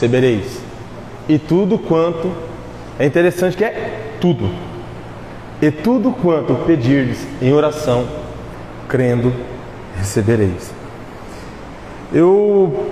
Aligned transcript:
recebereis. 0.00 0.58
E 1.28 1.38
tudo 1.38 1.78
quanto 1.78 2.32
é 2.98 3.04
interessante 3.04 3.56
que 3.56 3.64
é 3.64 4.14
tudo. 4.18 4.50
E 5.60 5.70
tudo 5.70 6.10
quanto 6.10 6.54
pedirdes 6.66 7.26
em 7.42 7.52
oração, 7.52 8.06
crendo, 8.88 9.30
recebereis. 9.98 10.72
Eu 12.12 12.88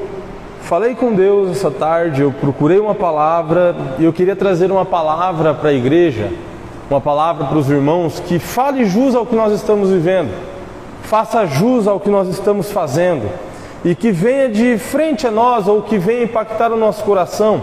falei 0.63 0.95
com 0.95 1.15
Deus 1.15 1.51
essa 1.51 1.71
tarde, 1.71 2.21
eu 2.21 2.31
procurei 2.31 2.79
uma 2.79 2.95
palavra 2.95 3.75
e 3.99 4.05
eu 4.05 4.13
queria 4.13 4.37
trazer 4.37 4.71
uma 4.71 4.85
palavra 4.85 5.55
para 5.55 5.71
a 5.71 5.73
igreja, 5.73 6.31
uma 6.91 7.01
palavra 7.01 7.47
para 7.47 7.57
os 7.57 7.71
irmãos 7.71 8.21
que 8.21 8.39
fale 8.39 8.85
jus 8.85 9.15
ao 9.15 9.25
que 9.25 9.35
nós 9.35 9.53
estamos 9.55 9.91
vivendo, 9.91 10.31
faça 11.03 11.47
jus 11.47 11.89
ao 11.89 11.99
que 11.99 12.11
nós 12.11 12.29
estamos 12.29 12.71
fazendo 12.71 13.48
e 13.85 13.95
que 13.95 14.11
venha 14.11 14.49
de 14.49 14.77
frente 14.79 15.27
a 15.27 15.31
nós 15.31 15.69
ou 15.69 15.83
que 15.83 15.99
venha 15.99 16.25
impactar 16.25 16.73
o 16.73 16.77
nosso 16.77 17.03
coração 17.05 17.63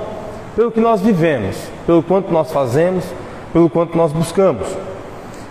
pelo 0.55 0.71
que 0.71 0.79
nós 0.79 1.01
vivemos, 1.01 1.57
pelo 1.85 2.01
quanto 2.01 2.31
nós 2.31 2.51
fazemos, 2.51 3.03
pelo 3.51 3.69
quanto 3.69 3.97
nós 3.97 4.11
buscamos. 4.11 4.67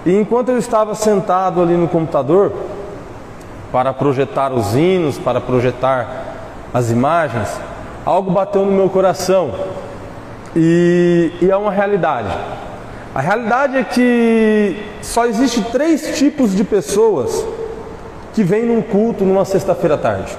E 0.07 0.15
enquanto 0.17 0.51
eu 0.51 0.59
estava 0.59 0.95
sentado 0.95 1.63
ali 1.63 1.75
no 1.75 1.89
computador 1.89 2.53
para 3.71 3.93
projetar 3.93 4.53
os 4.53 4.75
hinos, 4.75 5.19
para 5.19 5.41
projetar 5.41 6.35
as 6.73 6.91
imagens, 6.91 7.49
algo 8.05 8.31
bateu 8.31 8.65
no 8.65 8.73
meu 8.73 8.89
coração 8.89 9.53
e, 10.57 11.33
e 11.41 11.51
é 11.51 11.57
uma 11.57 11.71
realidade. 11.71 12.29
A 13.15 13.21
realidade 13.21 13.77
é 13.77 13.85
que 13.85 14.83
só 15.01 15.27
existe 15.27 15.63
três 15.71 16.19
tipos 16.19 16.55
de 16.55 16.65
pessoas 16.65 17.47
que 18.33 18.43
vêm 18.43 18.65
num 18.65 18.83
culto 18.83 19.25
numa 19.25 19.45
sexta-feira 19.45 19.95
à 19.95 19.99
tarde. 19.99 20.37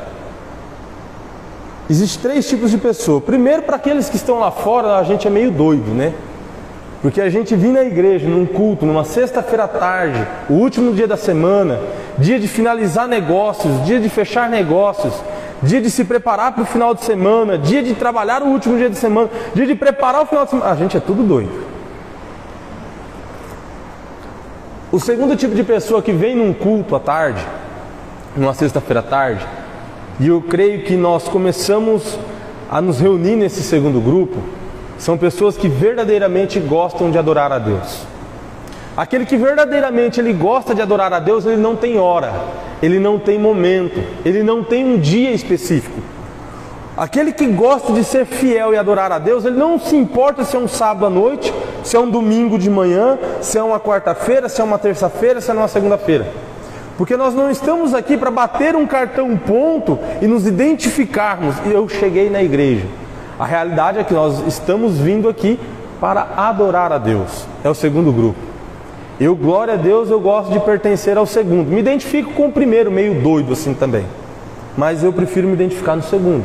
Existem 1.90 2.32
três 2.32 2.48
tipos 2.48 2.72
de 2.72 2.78
pessoa. 2.78 3.22
Primeiro, 3.22 3.62
para 3.62 3.76
aqueles 3.76 4.10
que 4.10 4.16
estão 4.16 4.40
lá 4.40 4.50
fora, 4.50 4.98
a 4.98 5.04
gente 5.04 5.28
é 5.28 5.30
meio 5.30 5.52
doido, 5.52 5.92
né? 5.92 6.14
Porque 7.02 7.22
a 7.22 7.30
gente 7.30 7.56
vir 7.56 7.72
na 7.72 7.84
igreja, 7.84 8.28
num 8.28 8.48
culto, 8.48 8.86
numa 8.86 9.04
sexta-feira 9.04 9.66
à 9.66 9.68
tarde, 9.68 10.26
o 10.50 10.54
último 10.54 10.92
dia 10.94 11.08
da 11.08 11.16
semana, 11.16 11.80
dia 12.18 12.40
de 12.40 12.48
finalizar 12.48 13.08
negócios, 13.08 13.86
dia 13.86 14.00
de 14.00 14.10
fechar 14.10 14.50
negócios, 14.50 15.14
dia 15.62 15.80
de 15.80 15.92
se 15.92 16.04
preparar 16.04 16.54
para 16.54 16.64
o 16.64 16.66
final 16.66 16.96
de 16.96 17.04
semana, 17.04 17.60
dia 17.60 17.84
de 17.84 17.94
trabalhar 17.94 18.42
o 18.42 18.48
último 18.48 18.76
dia 18.76 18.90
de 18.90 18.96
semana, 18.96 19.30
dia 19.54 19.68
de 19.68 19.76
preparar 19.76 20.24
o 20.24 20.26
final 20.26 20.46
de 20.46 20.52
semana. 20.52 20.72
A 20.72 20.76
gente 20.76 20.98
é 20.98 21.00
tudo 21.00 21.22
doido. 21.22 21.52
O 24.92 25.00
segundo 25.00 25.36
tipo 25.36 25.54
de 25.54 25.64
pessoa 25.64 26.02
que 26.02 26.12
vem 26.12 26.36
num 26.36 26.54
culto 26.54 26.96
à 26.96 27.00
tarde, 27.00 27.46
numa 28.36 28.56
sexta-feira 28.56 29.02
à 29.02 29.04
tarde, 29.04 29.46
e 30.20 30.28
eu 30.28 30.42
creio 30.42 30.84
que 30.84 30.96
nós 30.96 31.28
começamos 31.28 32.18
a 32.70 32.82
nos 32.82 33.00
reunir 33.00 33.36
nesse 33.36 33.62
segundo 33.62 34.00
grupo, 34.00 34.38
são 34.98 35.18
pessoas 35.18 35.58
que 35.58 35.68
verdadeiramente 35.68 36.60
gostam 36.60 37.12
de 37.12 37.18
adorar 37.18 37.52
a 37.52 37.60
Deus. 37.60 38.06
Aquele 38.96 39.26
que 39.26 39.36
verdadeiramente 39.36 40.22
ele 40.22 40.32
gosta 40.32 40.74
de 40.74 40.82
adorar 40.82 41.12
a 41.12 41.20
Deus, 41.20 41.46
ele 41.46 41.58
não 41.58 41.76
tem 41.76 42.00
hora, 42.00 42.34
ele 42.82 42.98
não 42.98 43.20
tem 43.20 43.38
momento, 43.38 44.02
ele 44.24 44.42
não 44.42 44.64
tem 44.64 44.86
um 44.86 44.98
dia 44.98 45.32
específico. 45.32 46.00
Aquele 46.96 47.34
que 47.34 47.46
gosta 47.46 47.92
de 47.92 48.06
ser 48.06 48.26
fiel 48.26 48.74
e 48.74 48.78
adorar 48.78 49.12
a 49.12 49.20
Deus, 49.20 49.44
ele 49.44 49.58
não 49.58 49.78
se 49.78 49.98
importa 49.98 50.46
se 50.46 50.56
é 50.56 50.60
um 50.60 50.68
sábado 50.68 51.08
à 51.08 51.10
noite, 51.10 51.54
se 51.84 51.98
é 51.98 52.00
um 52.00 52.10
domingo 52.10 52.58
de 52.58 52.70
manhã, 52.70 53.20
se 53.42 53.58
é 53.58 53.64
uma 53.64 53.82
quarta-feira, 53.82 54.48
se 54.48 54.62
é 54.62 54.64
uma 54.64 54.80
terça-feira, 54.80 55.42
se 55.42 55.52
é 55.52 55.54
uma 55.54 55.68
segunda-feira. 55.68 56.32
Porque 56.98 57.18
nós 57.18 57.34
não 57.34 57.52
estamos 57.52 57.94
aqui 57.94 58.16
para 58.16 58.32
bater 58.32 58.76
um 58.76 58.88
cartão 58.88 59.36
ponto 59.36 60.00
e 60.22 60.28
nos 60.28 60.48
identificarmos. 60.48 61.56
Eu 61.66 61.88
cheguei 61.90 62.30
na 62.30 62.42
igreja. 62.42 62.86
A 63.38 63.46
realidade 63.46 64.00
é 64.00 64.04
que 64.04 64.14
nós 64.14 64.48
estamos 64.48 64.98
vindo 64.98 65.28
aqui 65.28 65.60
para 66.00 66.28
adorar 66.38 66.94
a 66.94 66.98
Deus. 66.98 67.46
É 67.64 67.70
o 67.70 67.76
segundo 67.76 68.12
grupo. 68.14 68.40
Eu, 69.20 69.36
glória 69.36 69.74
a 69.74 69.78
Deus, 69.78 70.10
eu 70.10 70.20
gosto 70.20 70.52
de 70.52 70.60
pertencer 70.60 71.18
ao 71.18 71.26
segundo. 71.26 71.70
Me 71.70 71.80
identifico 71.80 72.32
com 72.34 72.48
o 72.48 72.52
primeiro, 72.52 72.92
meio 72.92 73.22
doido 73.22 73.54
assim 73.54 73.74
também. 73.74 74.06
Mas 74.78 75.04
eu 75.04 75.12
prefiro 75.12 75.48
me 75.48 75.54
identificar 75.54 75.96
no 75.96 76.04
segundo. 76.04 76.44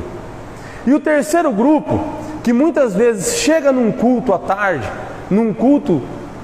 E 0.86 0.92
o 0.92 1.00
terceiro 1.00 1.52
grupo, 1.52 2.00
que 2.42 2.52
muitas 2.52 2.94
vezes 2.94 3.38
chega 3.38 3.70
num 3.70 3.92
culto 3.92 4.32
à 4.32 4.38
tarde, 4.38 4.88
num 5.30 5.52
culto 5.52 6.00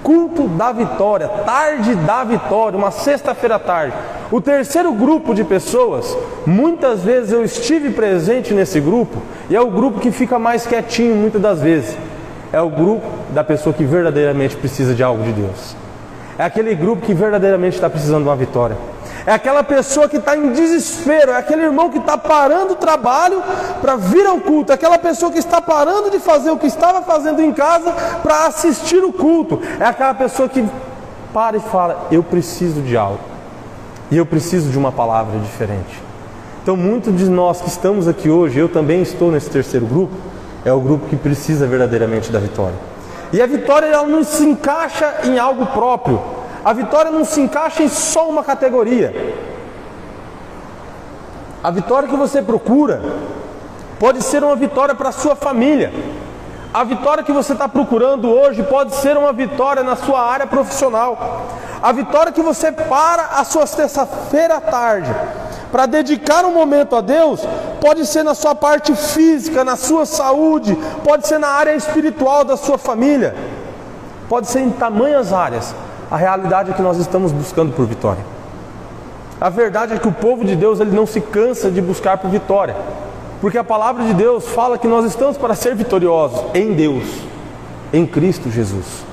culto 0.06 0.46
da 0.46 0.70
vitória, 0.70 1.26
tarde 1.26 1.96
da 1.96 2.22
vitória, 2.22 2.78
uma 2.78 2.92
sexta-feira 2.92 3.56
à 3.56 3.58
tarde. 3.58 3.92
O 4.30 4.40
terceiro 4.40 4.92
grupo 4.92 5.34
de 5.34 5.42
pessoas, 5.42 6.16
muitas 6.46 7.02
vezes 7.02 7.32
eu 7.32 7.44
estive 7.44 7.90
presente 7.90 8.54
nesse 8.54 8.78
grupo, 8.78 9.20
e 9.50 9.56
é 9.56 9.60
o 9.60 9.68
grupo 9.68 9.98
que 9.98 10.12
fica 10.12 10.38
mais 10.38 10.64
quietinho 10.64 11.16
muitas 11.16 11.42
das 11.42 11.60
vezes. 11.60 11.98
É 12.52 12.60
o 12.60 12.70
grupo 12.70 13.04
da 13.30 13.42
pessoa 13.42 13.74
que 13.74 13.82
verdadeiramente 13.82 14.54
precisa 14.54 14.94
de 14.94 15.02
algo 15.02 15.24
de 15.24 15.32
Deus. 15.32 15.74
É 16.38 16.44
aquele 16.44 16.72
grupo 16.76 17.04
que 17.04 17.12
verdadeiramente 17.12 17.74
está 17.74 17.90
precisando 17.90 18.22
de 18.22 18.28
uma 18.28 18.36
vitória 18.36 18.76
é 19.26 19.32
aquela 19.32 19.64
pessoa 19.64 20.08
que 20.08 20.18
está 20.18 20.36
em 20.36 20.52
desespero, 20.52 21.32
é 21.32 21.36
aquele 21.36 21.64
irmão 21.64 21.90
que 21.90 21.98
está 21.98 22.16
parando 22.16 22.74
o 22.74 22.76
trabalho 22.76 23.42
para 23.80 23.96
vir 23.96 24.24
ao 24.24 24.38
culto, 24.38 24.70
é 24.70 24.76
aquela 24.76 24.98
pessoa 24.98 25.32
que 25.32 25.38
está 25.38 25.60
parando 25.60 26.10
de 26.10 26.20
fazer 26.20 26.50
o 26.50 26.56
que 26.56 26.68
estava 26.68 27.02
fazendo 27.02 27.42
em 27.42 27.52
casa 27.52 27.92
para 28.22 28.46
assistir 28.46 29.02
o 29.02 29.12
culto, 29.12 29.60
é 29.80 29.84
aquela 29.84 30.14
pessoa 30.14 30.48
que 30.48 30.64
para 31.34 31.56
e 31.56 31.60
fala: 31.60 32.06
Eu 32.10 32.22
preciso 32.22 32.80
de 32.80 32.96
algo, 32.96 33.18
e 34.10 34.16
eu 34.16 34.24
preciso 34.24 34.70
de 34.70 34.78
uma 34.78 34.92
palavra 34.92 35.38
diferente. 35.40 36.02
Então, 36.62 36.76
muitos 36.76 37.16
de 37.16 37.28
nós 37.28 37.60
que 37.60 37.68
estamos 37.68 38.08
aqui 38.08 38.30
hoje, 38.30 38.58
eu 38.58 38.68
também 38.68 39.02
estou 39.02 39.30
nesse 39.30 39.50
terceiro 39.50 39.86
grupo, 39.86 40.14
é 40.64 40.72
o 40.72 40.80
grupo 40.80 41.06
que 41.08 41.16
precisa 41.16 41.66
verdadeiramente 41.66 42.30
da 42.30 42.38
vitória. 42.38 42.74
E 43.32 43.42
a 43.42 43.46
vitória 43.46 43.86
ela 43.86 44.06
não 44.06 44.22
se 44.22 44.44
encaixa 44.44 45.14
em 45.24 45.38
algo 45.38 45.66
próprio, 45.66 46.20
a 46.66 46.72
vitória 46.72 47.12
não 47.12 47.24
se 47.24 47.40
encaixa 47.40 47.84
em 47.84 47.88
só 47.88 48.28
uma 48.28 48.42
categoria. 48.42 49.14
A 51.62 51.70
vitória 51.70 52.08
que 52.08 52.16
você 52.16 52.42
procura 52.42 53.00
pode 54.00 54.20
ser 54.20 54.42
uma 54.42 54.56
vitória 54.56 54.92
para 54.92 55.10
a 55.10 55.12
sua 55.12 55.36
família. 55.36 55.92
A 56.74 56.82
vitória 56.82 57.22
que 57.22 57.30
você 57.30 57.52
está 57.52 57.68
procurando 57.68 58.28
hoje 58.28 58.64
pode 58.64 58.96
ser 58.96 59.16
uma 59.16 59.32
vitória 59.32 59.84
na 59.84 59.94
sua 59.94 60.20
área 60.20 60.44
profissional. 60.44 61.46
A 61.80 61.92
vitória 61.92 62.32
que 62.32 62.42
você 62.42 62.72
para 62.72 63.26
a 63.36 63.44
sua 63.44 63.64
sexta-feira 63.64 64.56
à 64.56 64.60
tarde 64.60 65.14
para 65.70 65.86
dedicar 65.86 66.44
um 66.44 66.52
momento 66.52 66.96
a 66.96 67.00
Deus 67.00 67.46
pode 67.80 68.04
ser 68.04 68.24
na 68.24 68.34
sua 68.34 68.56
parte 68.56 68.92
física, 68.92 69.62
na 69.62 69.76
sua 69.76 70.04
saúde, 70.04 70.76
pode 71.04 71.28
ser 71.28 71.38
na 71.38 71.48
área 71.48 71.76
espiritual 71.76 72.42
da 72.42 72.56
sua 72.56 72.76
família, 72.76 73.36
pode 74.28 74.48
ser 74.48 74.62
em 74.62 74.70
tamanhas 74.70 75.32
áreas. 75.32 75.72
A 76.16 76.18
realidade 76.18 76.70
é 76.70 76.72
que 76.72 76.80
nós 76.80 76.96
estamos 76.96 77.30
buscando 77.30 77.74
por 77.74 77.84
vitória. 77.84 78.24
A 79.38 79.50
verdade 79.50 79.92
é 79.92 79.98
que 79.98 80.08
o 80.08 80.12
povo 80.12 80.46
de 80.46 80.56
Deus 80.56 80.80
ele 80.80 80.96
não 80.96 81.04
se 81.04 81.20
cansa 81.20 81.70
de 81.70 81.82
buscar 81.82 82.16
por 82.16 82.30
vitória, 82.30 82.74
porque 83.38 83.58
a 83.58 83.62
palavra 83.62 84.02
de 84.02 84.14
Deus 84.14 84.48
fala 84.48 84.78
que 84.78 84.88
nós 84.88 85.04
estamos 85.04 85.36
para 85.36 85.54
ser 85.54 85.74
vitoriosos 85.74 86.42
em 86.54 86.72
Deus, 86.72 87.04
em 87.92 88.06
Cristo 88.06 88.50
Jesus. 88.50 89.04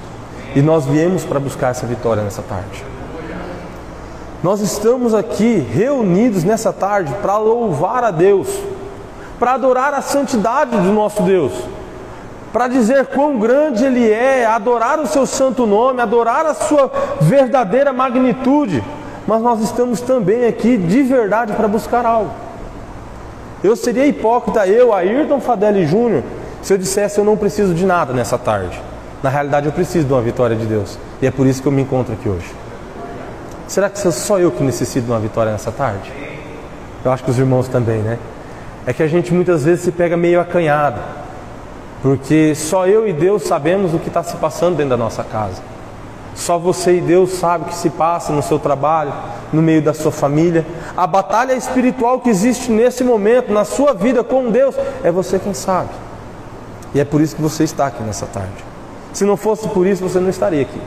E 0.56 0.62
nós 0.62 0.86
viemos 0.86 1.26
para 1.26 1.42
buscar 1.42 1.72
essa 1.72 1.86
vitória 1.86 2.24
nessa 2.24 2.42
tarde. 2.42 2.86
Nós 4.42 4.62
estamos 4.62 5.14
aqui 5.14 5.58
reunidos 5.58 6.46
nessa 6.46 6.72
tarde 6.72 7.14
para 7.22 7.38
louvar 7.38 8.06
a 8.06 8.12
Deus, 8.12 8.48
para 9.38 9.56
adorar 9.56 9.94
a 9.94 10.02
santidade 10.02 10.72
do 10.72 10.94
nosso 10.94 11.22
Deus 11.24 11.52
para 12.54 12.68
dizer 12.68 13.08
quão 13.08 13.40
grande 13.40 13.84
Ele 13.84 14.10
é, 14.10 14.46
adorar 14.46 15.00
o 15.00 15.08
Seu 15.08 15.26
santo 15.26 15.66
nome, 15.66 16.00
adorar 16.00 16.46
a 16.46 16.54
Sua 16.54 16.90
verdadeira 17.20 17.92
magnitude. 17.92 18.84
Mas 19.26 19.42
nós 19.42 19.60
estamos 19.62 20.00
também 20.00 20.46
aqui 20.46 20.78
de 20.78 21.02
verdade 21.02 21.54
para 21.54 21.68
buscar 21.68 22.06
algo. 22.06 22.30
Eu 23.64 23.76
seria 23.76 24.06
hipócrita, 24.06 24.68
eu, 24.68 24.94
Ayrton 24.94 25.40
Fadelli 25.40 25.88
Júnior, 25.88 26.22
se 26.62 26.74
eu 26.74 26.78
dissesse 26.78 27.18
eu 27.18 27.26
não 27.26 27.36
preciso 27.36 27.74
de 27.74 27.86
nada 27.86 28.14
nessa 28.14 28.38
tarde. 28.38 28.80
Na 29.24 29.30
realidade, 29.30 29.66
eu 29.66 29.72
preciso 29.72 30.06
de 30.06 30.14
uma 30.14 30.22
vitória 30.22 30.56
de 30.56 30.66
Deus. 30.66 31.00
E 31.22 31.26
é 31.26 31.32
por 31.32 31.48
isso 31.48 31.62
que 31.62 31.68
eu 31.68 31.72
me 31.72 31.82
encontro 31.82 32.14
aqui 32.14 32.28
hoje. 32.28 32.54
Será 33.68 33.90
que 33.90 33.98
sou 33.98 34.40
eu 34.40 34.52
que 34.52 34.62
necessito 34.62 35.06
de 35.06 35.12
uma 35.12 35.20
vitória 35.20 35.52
nessa 35.52 35.72
tarde? 35.72 36.12
Eu 37.04 37.12
acho 37.12 37.24
que 37.24 37.32
os 37.32 37.40
irmãos 37.40 37.70
também, 37.70 38.00
né? 38.00 38.20
É 38.86 38.92
que 38.92 39.02
a 39.02 39.08
gente 39.08 39.34
muitas 39.34 39.64
vezes 39.64 39.86
se 39.86 39.92
pega 39.94 40.18
meio 40.18 40.42
acanhado 40.42 41.00
porque 42.04 42.54
só 42.54 42.86
eu 42.86 43.08
e 43.08 43.14
Deus 43.14 43.44
sabemos 43.44 43.94
o 43.94 43.98
que 43.98 44.10
está 44.10 44.22
se 44.22 44.36
passando 44.36 44.76
dentro 44.76 44.90
da 44.90 44.98
nossa 44.98 45.24
casa. 45.24 45.62
Só 46.36 46.60
você 46.60 46.98
e 46.98 47.02
Deus 47.02 47.32
sabem 47.32 47.66
o 47.66 47.70
que 47.70 47.76
se 47.76 47.90
passa 47.90 48.34
no 48.34 48.44
seu 48.44 48.60
trabalho, 48.60 49.14
no 49.54 49.62
meio 49.62 49.82
da 49.82 49.94
sua 49.94 50.12
família. 50.12 50.66
A 50.98 51.08
batalha 51.08 51.54
espiritual 51.54 52.20
que 52.20 52.30
existe 52.30 52.70
nesse 52.70 53.06
momento, 53.06 53.54
na 53.54 53.64
sua 53.64 53.94
vida 53.94 54.22
com 54.22 54.52
Deus, 54.52 54.76
é 55.02 55.10
você 55.10 55.40
quem 55.40 55.54
sabe. 55.54 55.92
E 56.94 57.00
é 57.00 57.06
por 57.06 57.22
isso 57.22 57.38
que 57.38 57.42
você 57.42 57.64
está 57.64 57.88
aqui 57.88 58.04
nessa 58.04 58.26
tarde. 58.26 58.52
Se 59.14 59.24
não 59.24 59.38
fosse 59.38 59.70
por 59.70 59.88
isso, 59.88 60.04
você 60.04 60.20
não 60.20 60.30
estaria 60.30 60.62
aqui. 60.62 60.82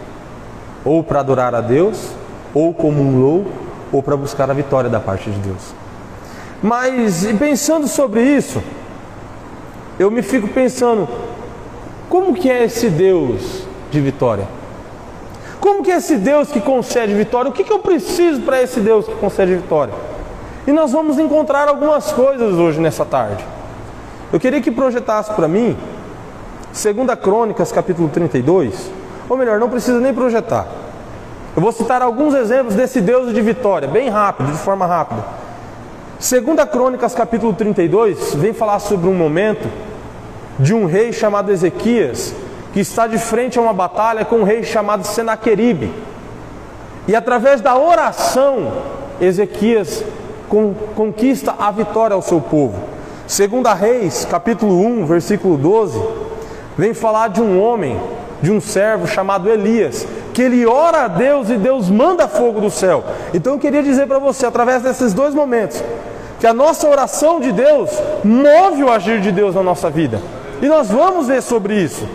Ou 0.84 1.02
para 1.02 1.20
adorar 1.20 1.54
a 1.54 1.62
Deus, 1.62 2.10
ou 2.52 2.74
como 2.74 3.00
um 3.00 3.18
louco, 3.18 3.50
ou 3.90 4.02
para 4.02 4.18
buscar 4.18 4.50
a 4.50 4.54
vitória 4.54 4.90
da 4.90 5.00
parte 5.00 5.30
de 5.30 5.38
Deus. 5.38 5.74
Mas, 6.62 7.24
e 7.24 7.32
pensando 7.32 7.88
sobre 7.88 8.20
isso, 8.22 8.62
eu 9.98 10.10
me 10.10 10.22
fico 10.22 10.48
pensando, 10.48 11.08
como 12.08 12.34
que 12.34 12.50
é 12.50 12.64
esse 12.64 12.88
Deus 12.88 13.66
de 13.90 14.00
vitória? 14.00 14.46
Como 15.60 15.82
que 15.82 15.90
é 15.90 15.96
esse 15.96 16.16
Deus 16.16 16.48
que 16.48 16.60
concede 16.60 17.14
vitória? 17.14 17.50
O 17.50 17.52
que, 17.52 17.64
que 17.64 17.72
eu 17.72 17.78
preciso 17.78 18.42
para 18.42 18.62
esse 18.62 18.80
Deus 18.80 19.06
que 19.06 19.14
concede 19.16 19.54
vitória? 19.54 19.94
E 20.66 20.72
nós 20.72 20.92
vamos 20.92 21.18
encontrar 21.18 21.68
algumas 21.68 22.12
coisas 22.12 22.54
hoje 22.54 22.80
nessa 22.80 23.04
tarde. 23.04 23.44
Eu 24.32 24.38
queria 24.38 24.60
que 24.60 24.70
projetasse 24.70 25.32
para 25.32 25.48
mim, 25.48 25.76
2 26.72 27.18
Crônicas, 27.20 27.72
capítulo 27.72 28.08
32, 28.08 28.90
ou 29.28 29.36
melhor, 29.36 29.58
não 29.58 29.68
precisa 29.68 29.98
nem 29.98 30.12
projetar. 30.12 30.66
Eu 31.56 31.62
vou 31.62 31.72
citar 31.72 32.02
alguns 32.02 32.34
exemplos 32.34 32.74
desse 32.74 33.00
Deus 33.00 33.32
de 33.32 33.40
vitória, 33.40 33.88
bem 33.88 34.08
rápido, 34.10 34.52
de 34.52 34.58
forma 34.58 34.84
rápida. 34.86 35.24
2 36.18 36.68
Crônicas, 36.70 37.14
capítulo 37.14 37.52
32, 37.52 38.34
vem 38.34 38.52
falar 38.52 38.78
sobre 38.78 39.08
um 39.08 39.14
momento 39.14 39.85
de 40.58 40.74
um 40.74 40.86
rei 40.86 41.12
chamado 41.12 41.52
Ezequias, 41.52 42.34
que 42.72 42.80
está 42.80 43.06
de 43.06 43.18
frente 43.18 43.58
a 43.58 43.62
uma 43.62 43.72
batalha 43.72 44.24
com 44.24 44.36
um 44.36 44.44
rei 44.44 44.62
chamado 44.62 45.06
Senaqueribe. 45.06 45.92
E 47.08 47.14
através 47.14 47.60
da 47.60 47.76
oração, 47.76 48.72
Ezequias 49.20 50.04
conquista 50.94 51.54
a 51.58 51.70
vitória 51.70 52.14
ao 52.14 52.22
seu 52.22 52.40
povo. 52.40 52.78
Segunda 53.26 53.74
Reis, 53.74 54.24
capítulo 54.24 54.80
1, 54.80 55.06
versículo 55.06 55.56
12, 55.56 56.00
vem 56.76 56.94
falar 56.94 57.28
de 57.28 57.40
um 57.40 57.60
homem, 57.60 58.00
de 58.40 58.52
um 58.52 58.60
servo 58.60 59.06
chamado 59.06 59.50
Elias, 59.50 60.06
que 60.32 60.42
ele 60.42 60.66
ora 60.66 61.04
a 61.04 61.08
Deus 61.08 61.50
e 61.50 61.56
Deus 61.56 61.90
manda 61.90 62.28
fogo 62.28 62.60
do 62.60 62.70
céu. 62.70 63.02
Então 63.34 63.54
eu 63.54 63.58
queria 63.58 63.82
dizer 63.82 64.06
para 64.06 64.18
você, 64.18 64.46
através 64.46 64.82
desses 64.82 65.12
dois 65.12 65.34
momentos, 65.34 65.82
que 66.38 66.46
a 66.46 66.52
nossa 66.52 66.86
oração 66.88 67.40
de 67.40 67.50
Deus 67.50 67.90
move 68.22 68.84
o 68.84 68.90
agir 68.90 69.20
de 69.20 69.32
Deus 69.32 69.54
na 69.54 69.62
nossa 69.62 69.88
vida. 69.88 70.20
E 70.60 70.66
nós 70.66 70.88
vamos 70.88 71.26
ver 71.26 71.42
sobre 71.42 71.74
isso. 71.74 72.08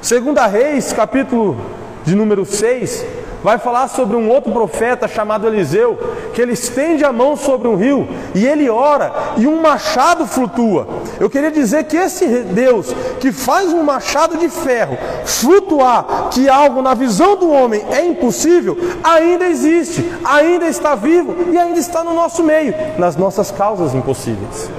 Segunda 0.00 0.46
Reis, 0.46 0.92
capítulo 0.92 1.56
de 2.04 2.14
número 2.14 2.44
6, 2.44 3.04
vai 3.42 3.58
falar 3.58 3.88
sobre 3.88 4.16
um 4.16 4.28
outro 4.28 4.52
profeta 4.52 5.08
chamado 5.08 5.46
Eliseu, 5.46 5.98
que 6.32 6.40
ele 6.40 6.52
estende 6.52 7.04
a 7.04 7.12
mão 7.12 7.36
sobre 7.36 7.66
um 7.66 7.74
rio 7.74 8.08
e 8.34 8.46
ele 8.46 8.70
ora 8.70 9.12
e 9.36 9.46
um 9.46 9.60
machado 9.60 10.26
flutua. 10.26 10.86
Eu 11.18 11.28
queria 11.28 11.50
dizer 11.50 11.84
que 11.84 11.96
esse 11.96 12.26
Deus 12.26 12.94
que 13.20 13.32
faz 13.32 13.72
um 13.72 13.82
machado 13.82 14.36
de 14.36 14.48
ferro 14.48 14.96
flutuar, 15.24 16.28
que 16.30 16.48
algo 16.48 16.80
na 16.80 16.94
visão 16.94 17.36
do 17.36 17.50
homem 17.50 17.84
é 17.90 18.04
impossível, 18.06 18.78
ainda 19.02 19.46
existe, 19.46 20.10
ainda 20.24 20.66
está 20.66 20.94
vivo 20.94 21.34
e 21.50 21.58
ainda 21.58 21.78
está 21.78 22.04
no 22.04 22.14
nosso 22.14 22.42
meio, 22.42 22.74
nas 22.98 23.16
nossas 23.16 23.50
causas 23.50 23.94
impossíveis. 23.94 24.70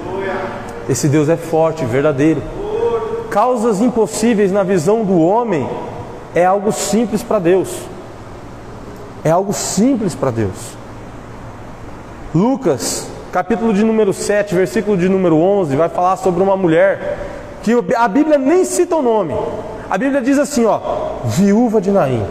Esse 0.88 1.08
Deus 1.08 1.28
é 1.28 1.36
forte, 1.36 1.84
verdadeiro 1.84 2.42
causas 3.36 3.82
impossíveis 3.82 4.50
na 4.50 4.62
visão 4.62 5.04
do 5.04 5.20
homem 5.20 5.68
é 6.34 6.42
algo 6.42 6.72
simples 6.72 7.22
para 7.22 7.38
Deus. 7.38 7.68
É 9.22 9.30
algo 9.30 9.52
simples 9.52 10.14
para 10.14 10.30
Deus. 10.30 10.74
Lucas, 12.34 13.06
capítulo 13.30 13.74
de 13.74 13.84
número 13.84 14.14
7, 14.14 14.54
versículo 14.54 14.96
de 14.96 15.06
número 15.06 15.36
11, 15.36 15.76
vai 15.76 15.90
falar 15.90 16.16
sobre 16.16 16.42
uma 16.42 16.56
mulher 16.56 17.18
que 17.62 17.72
a 17.94 18.08
Bíblia 18.08 18.38
nem 18.38 18.64
cita 18.64 18.96
o 18.96 19.02
nome. 19.02 19.36
A 19.90 19.98
Bíblia 19.98 20.22
diz 20.22 20.38
assim, 20.38 20.64
ó, 20.64 20.80
viúva 21.22 21.78
de 21.78 21.90
Naim. 21.90 22.24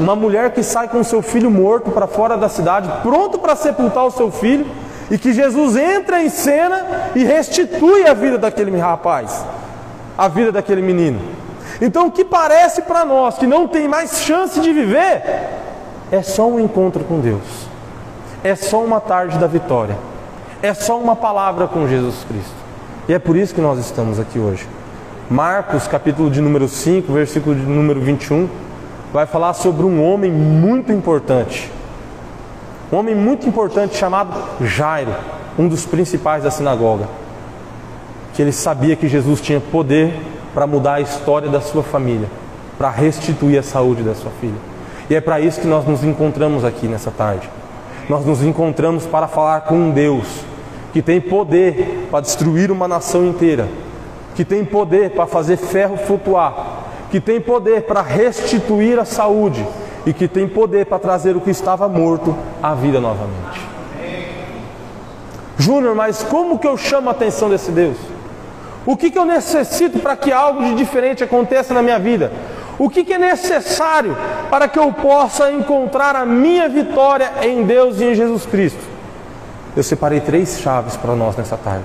Uma 0.00 0.16
mulher 0.16 0.50
que 0.50 0.64
sai 0.64 0.88
com 0.88 1.04
seu 1.04 1.22
filho 1.22 1.48
morto 1.48 1.92
para 1.92 2.08
fora 2.08 2.36
da 2.36 2.48
cidade, 2.48 2.90
pronto 3.04 3.38
para 3.38 3.54
sepultar 3.54 4.04
o 4.04 4.10
seu 4.10 4.32
filho, 4.32 4.66
e 5.12 5.16
que 5.16 5.32
Jesus 5.32 5.76
entra 5.76 6.20
em 6.20 6.28
cena 6.28 7.12
e 7.14 7.22
restitui 7.22 8.04
a 8.04 8.14
vida 8.14 8.36
daquele 8.36 8.76
rapaz 8.76 9.46
a 10.18 10.26
vida 10.26 10.50
daquele 10.50 10.82
menino. 10.82 11.20
Então, 11.80 12.08
o 12.08 12.10
que 12.10 12.24
parece 12.24 12.82
para 12.82 13.04
nós 13.04 13.38
que 13.38 13.46
não 13.46 13.68
tem 13.68 13.86
mais 13.86 14.22
chance 14.22 14.58
de 14.58 14.72
viver, 14.72 15.22
é 16.10 16.22
só 16.22 16.48
um 16.48 16.58
encontro 16.58 17.04
com 17.04 17.20
Deus, 17.20 17.68
é 18.42 18.56
só 18.56 18.82
uma 18.82 19.00
tarde 19.00 19.38
da 19.38 19.46
vitória, 19.46 19.96
é 20.60 20.74
só 20.74 20.98
uma 20.98 21.14
palavra 21.14 21.68
com 21.68 21.86
Jesus 21.86 22.24
Cristo. 22.28 22.58
E 23.08 23.14
é 23.14 23.18
por 23.18 23.36
isso 23.36 23.54
que 23.54 23.60
nós 23.60 23.78
estamos 23.78 24.18
aqui 24.18 24.40
hoje. 24.40 24.66
Marcos, 25.30 25.86
capítulo 25.86 26.28
de 26.28 26.40
número 26.40 26.66
5, 26.66 27.12
versículo 27.12 27.54
de 27.54 27.62
número 27.62 28.00
21, 28.00 28.48
vai 29.12 29.24
falar 29.24 29.52
sobre 29.52 29.86
um 29.86 30.02
homem 30.02 30.32
muito 30.32 30.90
importante. 30.90 31.70
Um 32.90 32.96
homem 32.96 33.14
muito 33.14 33.46
importante 33.46 33.96
chamado 33.96 34.34
Jairo, 34.66 35.14
um 35.56 35.68
dos 35.68 35.86
principais 35.86 36.42
da 36.42 36.50
sinagoga 36.50 37.06
que 38.38 38.42
ele 38.42 38.52
sabia 38.52 38.94
que 38.94 39.08
Jesus 39.08 39.40
tinha 39.40 39.58
poder 39.58 40.14
para 40.54 40.64
mudar 40.64 40.94
a 40.94 41.00
história 41.00 41.48
da 41.48 41.60
sua 41.60 41.82
família, 41.82 42.28
para 42.78 42.88
restituir 42.88 43.58
a 43.58 43.64
saúde 43.64 44.04
da 44.04 44.14
sua 44.14 44.30
filha. 44.40 44.54
E 45.10 45.16
é 45.16 45.20
para 45.20 45.40
isso 45.40 45.60
que 45.60 45.66
nós 45.66 45.84
nos 45.84 46.04
encontramos 46.04 46.64
aqui 46.64 46.86
nessa 46.86 47.10
tarde. 47.10 47.50
Nós 48.08 48.24
nos 48.24 48.40
encontramos 48.40 49.04
para 49.06 49.26
falar 49.26 49.62
com 49.62 49.74
um 49.74 49.90
Deus 49.90 50.24
que 50.92 51.02
tem 51.02 51.20
poder 51.20 52.06
para 52.12 52.20
destruir 52.20 52.70
uma 52.70 52.86
nação 52.86 53.26
inteira, 53.26 53.68
que 54.36 54.44
tem 54.44 54.64
poder 54.64 55.10
para 55.10 55.26
fazer 55.26 55.56
ferro 55.56 55.96
flutuar, 55.96 56.84
que 57.10 57.20
tem 57.20 57.40
poder 57.40 57.86
para 57.86 58.02
restituir 58.02 59.00
a 59.00 59.04
saúde 59.04 59.66
e 60.06 60.12
que 60.12 60.28
tem 60.28 60.46
poder 60.46 60.86
para 60.86 61.00
trazer 61.00 61.36
o 61.36 61.40
que 61.40 61.50
estava 61.50 61.88
morto 61.88 62.36
à 62.62 62.72
vida 62.72 63.00
novamente. 63.00 63.66
Júnior, 65.58 65.96
mas 65.96 66.22
como 66.22 66.56
que 66.56 66.68
eu 66.68 66.76
chamo 66.76 67.08
a 67.08 67.10
atenção 67.10 67.50
desse 67.50 67.72
Deus? 67.72 67.96
O 68.88 68.96
que, 68.96 69.10
que 69.10 69.18
eu 69.18 69.26
necessito 69.26 69.98
para 69.98 70.16
que 70.16 70.32
algo 70.32 70.64
de 70.64 70.74
diferente 70.74 71.22
aconteça 71.22 71.74
na 71.74 71.82
minha 71.82 71.98
vida? 71.98 72.32
O 72.78 72.88
que, 72.88 73.04
que 73.04 73.12
é 73.12 73.18
necessário 73.18 74.16
para 74.48 74.66
que 74.66 74.78
eu 74.78 74.90
possa 74.90 75.52
encontrar 75.52 76.16
a 76.16 76.24
minha 76.24 76.70
vitória 76.70 77.30
em 77.42 77.64
Deus 77.64 78.00
e 78.00 78.04
em 78.04 78.14
Jesus 78.14 78.46
Cristo? 78.46 78.80
Eu 79.76 79.82
separei 79.82 80.20
três 80.20 80.58
chaves 80.58 80.96
para 80.96 81.14
nós 81.14 81.36
nessa 81.36 81.58
tarde. 81.58 81.84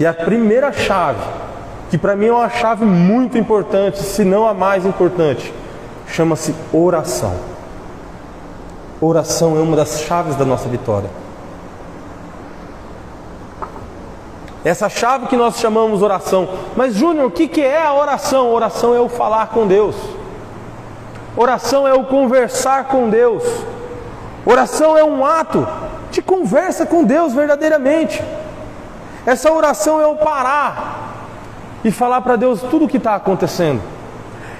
E 0.00 0.06
a 0.06 0.14
primeira 0.14 0.72
chave, 0.72 1.20
que 1.90 1.98
para 1.98 2.16
mim 2.16 2.28
é 2.28 2.32
uma 2.32 2.48
chave 2.48 2.86
muito 2.86 3.36
importante, 3.36 4.02
se 4.02 4.24
não 4.24 4.48
a 4.48 4.54
mais 4.54 4.86
importante, 4.86 5.52
chama-se 6.08 6.54
oração. 6.72 7.34
Oração 9.02 9.54
é 9.58 9.60
uma 9.60 9.76
das 9.76 10.00
chaves 10.00 10.34
da 10.34 10.46
nossa 10.46 10.66
vitória. 10.66 11.10
Essa 14.66 14.88
chave 14.88 15.28
que 15.28 15.36
nós 15.36 15.60
chamamos 15.60 16.02
oração. 16.02 16.48
Mas, 16.74 16.92
Júnior, 16.92 17.26
o 17.26 17.30
que, 17.30 17.46
que 17.46 17.60
é 17.60 17.84
a 17.84 17.94
oração? 17.94 18.52
Oração 18.52 18.96
é 18.96 18.98
o 18.98 19.08
falar 19.08 19.46
com 19.50 19.64
Deus. 19.64 19.94
Oração 21.36 21.86
é 21.86 21.94
o 21.94 22.02
conversar 22.02 22.86
com 22.86 23.08
Deus. 23.08 23.44
Oração 24.44 24.98
é 24.98 25.04
um 25.04 25.24
ato 25.24 25.64
de 26.10 26.20
conversa 26.20 26.84
com 26.84 27.04
Deus 27.04 27.32
verdadeiramente. 27.32 28.20
Essa 29.24 29.52
oração 29.52 30.00
é 30.00 30.06
o 30.08 30.16
parar 30.16 31.14
e 31.84 31.92
falar 31.92 32.20
para 32.22 32.34
Deus 32.34 32.60
tudo 32.62 32.86
o 32.86 32.88
que 32.88 32.96
está 32.96 33.14
acontecendo. 33.14 33.80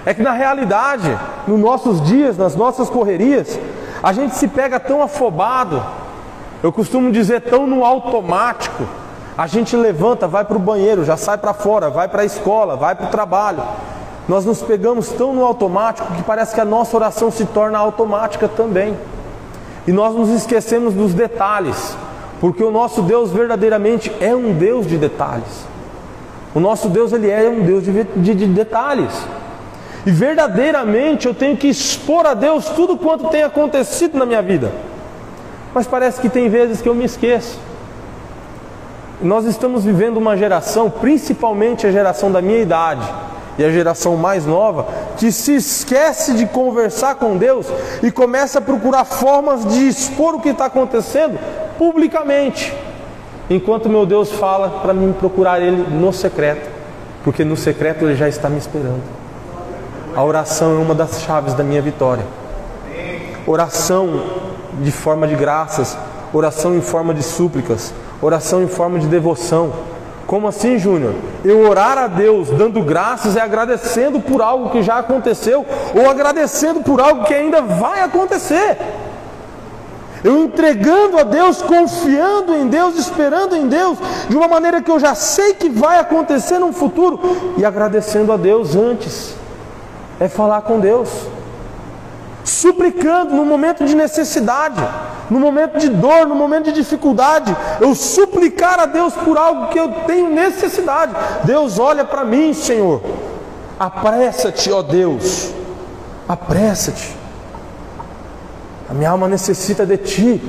É 0.05 0.15
que 0.15 0.23
na 0.23 0.31
realidade, 0.31 1.19
nos 1.49 1.59
nossos 1.59 2.01
dias, 2.01 2.39
nas 2.39 2.55
nossas 2.55 2.89
correrias, 2.89 3.59
a 4.01 4.13
gente 4.13 4.37
se 4.37 4.47
pega 4.47 4.79
tão 4.79 5.03
afobado, 5.03 5.85
eu 6.63 6.71
costumo 6.71 7.11
dizer 7.11 7.41
tão 7.41 7.67
no 7.67 7.85
automático 7.85 8.87
a 9.37 9.47
gente 9.47 9.77
levanta, 9.77 10.27
vai 10.27 10.45
para 10.45 10.57
o 10.57 10.61
banheiro, 10.61 11.05
já 11.05 11.17
sai 11.17 11.37
para 11.37 11.53
fora, 11.53 11.91
vai 11.91 12.09
para 12.09 12.23
a 12.23 12.25
escola, 12.25 12.75
vai 12.75 12.95
para 12.95 13.07
o 13.07 13.11
trabalho. 13.11 13.63
Nós 14.27 14.47
nos 14.47 14.63
pegamos 14.63 15.09
tão 15.09 15.35
no 15.35 15.45
automático 15.45 16.11
que 16.15 16.23
parece 16.23 16.55
que 16.55 16.61
a 16.61 16.65
nossa 16.65 16.97
oração 16.97 17.31
se 17.31 17.45
torna 17.45 17.79
automática 17.79 18.49
também. 18.49 18.97
E 19.87 19.93
nós 19.93 20.15
nos 20.15 20.31
esquecemos 20.31 20.95
dos 20.95 21.13
detalhes, 21.13 21.97
porque 22.41 22.65
o 22.65 22.71
nosso 22.71 23.03
Deus 23.03 23.31
verdadeiramente 23.31 24.11
é 24.21 24.35
um 24.35 24.55
Deus 24.55 24.87
de 24.87 24.97
detalhes. 24.97 25.67
O 26.55 26.59
nosso 26.59 26.89
Deus 26.89 27.13
ele 27.13 27.31
é 27.31 27.49
um 27.49 27.61
Deus 27.61 27.85
de, 27.85 28.05
de, 28.05 28.35
de 28.35 28.47
detalhes. 28.47 29.13
E 30.07 30.11
verdadeiramente 30.11 31.27
eu 31.27 31.35
tenho 31.35 31.57
que 31.57 31.69
expor 31.69 32.25
a 32.25 32.33
Deus 32.33 32.71
tudo 32.71 32.97
quanto 32.97 33.29
tem 33.29 33.43
acontecido 33.43 34.17
na 34.17 34.25
minha 34.25 34.41
vida. 34.41 34.73
Mas 35.75 35.87
parece 35.87 36.21
que 36.21 36.31
tem 36.31 36.49
vezes 36.49 36.81
que 36.81 36.89
eu 36.89 36.95
me 36.95 37.05
esqueço. 37.05 37.66
Nós 39.23 39.47
estamos 39.47 39.85
vivendo 39.85 40.19
uma 40.19 40.37
geração, 40.37 40.91
principalmente 40.91 41.87
a 41.87 41.91
geração 41.91 42.31
da 42.31 42.43
minha 42.43 42.59
idade 42.59 43.07
e 43.59 43.65
a 43.65 43.71
geração 43.71 44.17
mais 44.17 44.45
nova, 44.45 44.87
que 45.17 45.33
se 45.33 45.57
esquece 45.57 46.35
de 46.35 46.45
conversar 46.45 47.15
com 47.15 47.39
Deus 47.39 47.67
e 48.03 48.11
começa 48.11 48.59
a 48.59 48.63
procurar 48.63 49.07
formas 49.07 49.65
de 49.65 49.89
expor 49.89 50.35
o 50.35 50.41
que 50.41 50.51
está 50.51 50.67
acontecendo 50.67 51.39
publicamente. 51.79 52.75
Enquanto 53.49 53.89
meu 53.89 54.05
Deus 54.05 54.33
fala 54.33 54.81
para 54.81 54.93
mim 54.93 55.15
procurar 55.19 55.61
Ele 55.63 55.87
no 55.91 56.13
secreto, 56.13 56.69
porque 57.25 57.45
no 57.45 57.57
secreto 57.57 58.05
Ele 58.05 58.15
já 58.15 58.29
está 58.29 58.51
me 58.51 58.59
esperando. 58.59 59.03
A 60.15 60.23
oração 60.23 60.73
é 60.73 60.83
uma 60.83 60.95
das 60.95 61.23
chaves 61.23 61.55
da 61.55 61.65
minha 61.65 61.81
vitória. 61.81 62.25
Oração 63.47 64.23
de 64.83 64.91
forma 64.91 65.27
de 65.27 65.35
graças, 65.35 65.97
oração 66.33 66.75
em 66.75 66.83
forma 66.83 67.15
de 67.15 67.23
súplicas, 67.23 67.95
oração 68.21 68.63
em 68.63 68.69
forma 68.69 68.99
de 68.99 69.07
devoção, 69.07 69.73
Como 70.27 70.49
assim, 70.49 70.77
Júnior? 70.77 71.15
Eu 71.45 71.61
orar 71.69 71.97
a 71.97 72.09
Deus 72.09 72.51
dando 72.51 72.83
graças 72.83 73.37
e 73.37 73.41
agradecendo 73.41 74.19
por 74.19 74.43
algo 74.43 74.71
que 74.71 74.83
já 74.83 74.99
aconteceu 74.99 75.65
ou 75.95 76.11
agradecendo 76.11 76.81
por 76.81 77.01
algo 77.01 77.25
que 77.25 77.33
ainda 77.33 77.63
vai 77.63 78.01
acontecer. 78.01 78.77
Eu 80.25 80.43
entregando 80.43 81.19
a 81.19 81.23
Deus, 81.23 81.63
confiando 81.63 82.53
em 82.57 82.67
Deus, 82.67 82.99
esperando 82.99 83.55
em 83.55 83.69
Deus, 83.69 83.99
de 84.29 84.37
uma 84.37 84.49
maneira 84.49 84.83
que 84.83 84.91
eu 84.91 84.99
já 84.99 85.15
sei 85.15 85.55
que 85.55 85.69
vai 85.69 86.01
acontecer 86.01 86.59
no 86.59 86.73
futuro 86.73 87.21
e 87.57 87.65
agradecendo 87.65 88.33
a 88.33 88.37
Deus 88.37 88.75
antes. 88.75 89.37
É 90.19 90.27
falar 90.27 90.63
com 90.63 90.81
Deus 90.81 91.09
suplicando 92.47 93.35
no 93.35 93.45
momento 93.45 93.85
de 93.85 93.95
necessidade, 93.95 94.81
no 95.29 95.41
momento 95.41 95.79
de 95.79 95.89
dor, 95.89 96.27
no 96.27 96.35
momento 96.35 96.67
de 96.67 96.73
dificuldade, 96.73 97.55
eu 97.81 97.93
suplicar 97.95 98.79
a 98.79 98.87
Deus 98.87 99.13
por 99.15 99.37
algo 99.37 99.67
que 99.67 99.79
eu 99.79 99.93
tenho 100.07 100.31
necessidade. 100.31 101.13
Deus 101.43 101.79
olha 101.81 102.05
para 102.05 102.25
mim, 102.25 102.55
Senhor. 102.55 103.03
Apressa-te, 103.79 104.71
ó 104.71 104.81
Deus. 104.81 105.53
Apressa-te. 106.29 107.17
A 108.89 108.95
minha 108.95 109.11
alma 109.11 109.27
necessita 109.27 109.85
de 109.85 109.97
ti. 109.99 110.41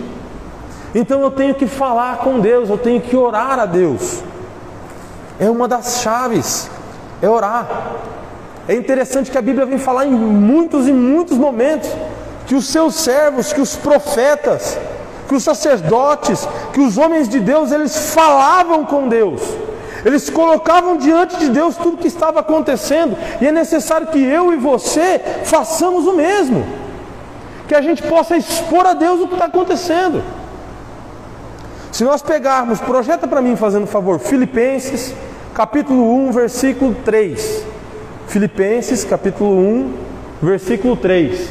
Então 0.94 1.20
eu 1.22 1.32
tenho 1.32 1.56
que 1.56 1.66
falar 1.66 2.18
com 2.18 2.39
Deus, 2.39 2.70
eu 2.70 2.77
tenho 2.77 3.01
que 3.01 3.18
orar 3.18 3.60
a 3.60 3.66
Deus. 3.66 4.24
É 5.39 5.50
uma 5.50 5.68
das 5.68 6.01
chaves, 6.01 6.70
é 7.22 7.27
orar. 7.27 7.68
É 8.67 8.75
interessante 8.75 9.31
que 9.31 9.38
a 9.38 9.41
Bíblia 9.41 9.65
vem 9.65 9.77
falar 9.77 10.05
em 10.05 10.12
muitos 10.12 10.88
e 10.88 10.91
muitos 10.91 11.38
momentos 11.38 11.89
que 12.45 12.53
os 12.53 12.65
seus 12.67 12.95
servos, 12.95 13.53
que 13.53 13.62
os 13.62 13.75
profetas, 13.75 14.77
que 15.27 15.36
os 15.36 15.43
sacerdotes, 15.43 16.47
que 16.74 16.81
os 16.81 16.97
homens 16.97 17.29
de 17.29 17.39
Deus, 17.39 17.71
eles 17.71 18.12
falavam 18.13 18.86
com 18.86 19.07
Deus. 19.07 19.41
Eles 20.03 20.29
colocavam 20.29 20.97
diante 20.97 21.38
de 21.38 21.50
Deus 21.50 21.75
tudo 21.75 21.97
que 21.97 22.07
estava 22.07 22.41
acontecendo, 22.41 23.17
e 23.41 23.47
é 23.47 23.51
necessário 23.51 24.07
que 24.07 24.21
eu 24.21 24.53
e 24.53 24.57
você 24.57 25.19
façamos 25.45 26.05
o 26.05 26.13
mesmo. 26.13 26.65
Que 27.67 27.75
a 27.75 27.81
gente 27.81 28.03
possa 28.03 28.38
expor 28.38 28.86
a 28.86 28.93
Deus 28.93 29.21
o 29.21 29.27
que 29.27 29.33
está 29.33 29.45
acontecendo. 29.45 30.24
Se 31.91 32.03
nós 32.03 32.21
pegarmos, 32.21 32.79
projeta 32.79 33.27
para 33.27 33.41
mim 33.41 33.55
fazendo 33.55 33.88
favor, 33.88 34.19
Filipenses, 34.19 35.13
capítulo 35.53 36.27
1, 36.27 36.31
versículo 36.31 36.95
3. 37.03 37.76
Filipenses 38.27 39.05
capítulo 39.05 39.57
1, 39.57 39.93
versículo 40.41 40.98
3. 40.98 41.50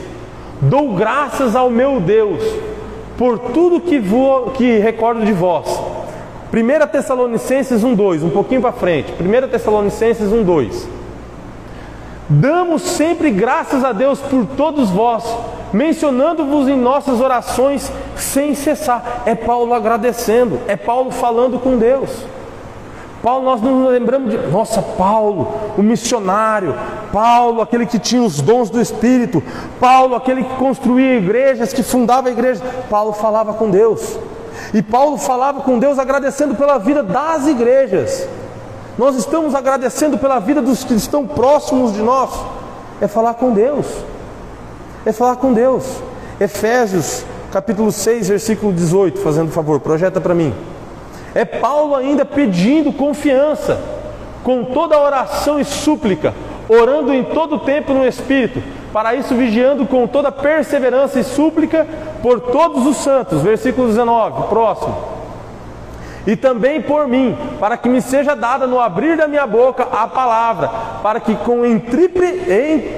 Dou 0.61 0.95
graças 0.95 1.57
ao 1.57 1.71
meu 1.71 1.99
Deus 2.01 2.43
por 3.17 3.39
tudo 3.39 3.81
que, 3.81 3.99
vou, 3.99 4.51
que 4.51 4.79
recordo 4.79 5.25
de 5.25 5.33
vós. 5.33 5.67
1 6.53 6.87
Tessalonicenses 6.89 7.83
1, 7.83 7.95
2, 7.95 8.23
um 8.25 8.31
pouquinho 8.31 8.61
para 8.61 8.73
frente. 8.73 9.11
1 9.13 9.49
Tessalonicenses 9.49 10.31
1, 10.31 10.45
2. 10.45 10.89
Damos 12.29 12.83
sempre 12.83 13.31
graças 13.31 13.83
a 13.83 13.93
Deus 13.93 14.21
por 14.21 14.45
todos 14.45 14.91
vós, 14.91 15.25
mencionando-vos 15.73 16.69
em 16.69 16.77
nossas 16.77 17.23
orações 17.23 17.91
sem 18.17 18.55
cessar. 18.55 19.23
É 19.25 19.35
Paulo 19.35 19.73
agradecendo, 19.73 20.61
é 20.69 20.77
Paulo 20.77 21.11
falando 21.11 21.59
com 21.59 21.79
Deus. 21.79 22.36
Paulo, 23.27 23.45
nós 23.45 23.61
nos 23.61 23.91
lembramos 23.91 24.31
de, 24.31 24.39
nossa, 24.39 24.81
Paulo, 24.81 25.53
o 25.77 25.83
missionário, 25.83 26.77
Paulo, 27.13 27.61
aquele 27.61 27.85
que 27.85 27.99
tinha 27.99 28.23
os 28.23 28.41
dons 28.41 28.71
do 28.71 28.81
Espírito, 28.81 29.43
Paulo, 29.81 30.15
aquele 30.15 30.45
que 30.45 30.55
construía 30.55 31.19
igrejas, 31.19 31.73
que 31.73 31.83
fundava 31.83 32.31
igrejas. 32.31 32.63
Paulo 32.89 33.13
falava 33.13 33.53
com 33.55 33.69
Deus, 33.69 34.17
e 34.73 34.81
Paulo 34.81 35.19
falava 35.19 35.61
com 35.63 35.77
Deus 35.77 35.99
agradecendo 35.99 36.55
pela 36.55 36.79
vida 36.79 37.03
das 37.03 37.49
igrejas. 37.49 38.29
Nós 38.97 39.17
estamos 39.17 39.57
agradecendo 39.57 40.17
pela 40.19 40.39
vida 40.39 40.63
dos 40.63 40.85
que 40.85 40.95
estão 40.95 41.27
próximos 41.27 41.95
de 41.95 42.03
nós, 42.03 42.31
é 43.01 43.09
falar 43.09 43.35
com 43.35 43.51
Deus, 43.51 43.89
é 45.05 45.11
falar 45.11 45.35
com 45.35 45.53
Deus. 45.53 45.85
Efésios 46.39 47.25
capítulo 47.51 47.91
6, 47.91 48.29
versículo 48.29 48.73
18, 48.73 49.19
fazendo 49.19 49.51
favor, 49.51 49.81
projeta 49.81 50.21
para 50.21 50.33
mim. 50.33 50.55
É 51.37 51.45
Paulo 51.45 51.95
ainda 51.95 52.25
pedindo 52.25 52.91
confiança, 52.91 53.79
com 54.43 54.65
toda 54.65 54.99
oração 54.99 55.61
e 55.61 55.67
súplica, 55.67 56.33
orando 56.67 57.13
em 57.13 57.23
todo 57.25 57.59
tempo 57.59 57.93
no 57.93 58.07
Espírito, 58.07 58.63
para 58.91 59.15
isso 59.15 59.35
vigiando 59.35 59.85
com 59.85 60.07
toda 60.07 60.33
perseverança 60.33 61.21
e 61.21 61.25
súplica 61.25 61.87
por 62.23 62.41
todos 62.41 62.87
os 62.87 62.97
santos. 62.97 63.43
Versículo 63.43 63.89
19, 63.89 64.49
próximo. 64.49 64.97
E 66.27 66.35
também 66.37 66.81
por 66.81 67.07
mim, 67.07 67.37
para 67.61 67.77
que 67.77 67.87
me 67.87 68.01
seja 68.01 68.35
dada 68.35 68.67
no 68.67 68.81
abrir 68.81 69.19
da 69.19 69.29
minha 69.29 69.47
boca 69.47 69.87
a 69.93 70.07
palavra, 70.07 70.71
para 71.03 71.21
que 71.21 71.35
com 71.37 71.67
intrepidez 71.67 72.91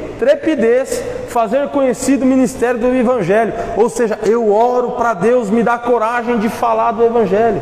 fazer 1.29 1.71
conhecido 1.71 2.23
o 2.23 2.27
ministério 2.27 2.79
do 2.79 2.87
Evangelho. 2.87 3.53
Ou 3.77 3.89
seja, 3.89 4.17
eu 4.25 4.55
oro 4.55 4.93
para 4.93 5.13
Deus 5.13 5.51
me 5.51 5.65
dar 5.65 5.83
coragem 5.83 6.39
de 6.39 6.49
falar 6.49 6.93
do 6.93 7.05
Evangelho. 7.05 7.61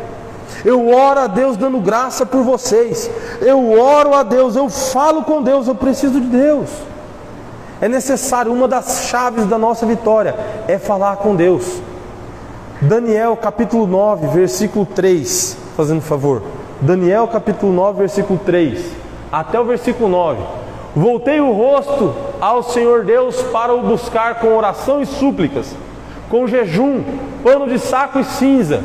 Eu 0.63 0.89
oro 0.89 1.19
a 1.19 1.27
Deus 1.27 1.57
dando 1.57 1.79
graça 1.79 2.25
por 2.25 2.43
vocês. 2.43 3.09
Eu 3.41 3.71
oro 3.79 4.13
a 4.13 4.23
Deus, 4.23 4.55
eu 4.55 4.69
falo 4.69 5.23
com 5.23 5.41
Deus, 5.41 5.67
eu 5.67 5.75
preciso 5.75 6.19
de 6.19 6.27
Deus. 6.27 6.69
É 7.79 7.87
necessário, 7.87 8.51
uma 8.51 8.67
das 8.67 9.05
chaves 9.05 9.45
da 9.45 9.57
nossa 9.57 9.85
vitória 9.85 10.35
é 10.67 10.77
falar 10.77 11.17
com 11.17 11.35
Deus. 11.35 11.81
Daniel 12.81 13.37
capítulo 13.37 13.85
9, 13.85 14.27
versículo 14.27 14.85
3, 14.85 15.57
fazendo 15.75 16.01
favor. 16.01 16.41
Daniel 16.81 17.27
capítulo 17.27 17.71
9, 17.71 17.99
versículo 17.99 18.39
3, 18.43 18.83
até 19.31 19.59
o 19.59 19.65
versículo 19.65 20.09
9. 20.09 20.41
Voltei 20.95 21.39
o 21.39 21.51
rosto 21.51 22.15
ao 22.41 22.63
Senhor 22.63 23.03
Deus 23.03 23.41
para 23.43 23.73
o 23.73 23.81
buscar 23.83 24.39
com 24.39 24.55
oração 24.55 25.01
e 25.01 25.05
súplicas, 25.05 25.75
com 26.29 26.47
jejum, 26.47 27.03
pano 27.43 27.67
de 27.67 27.77
saco 27.77 28.19
e 28.19 28.23
cinza 28.23 28.83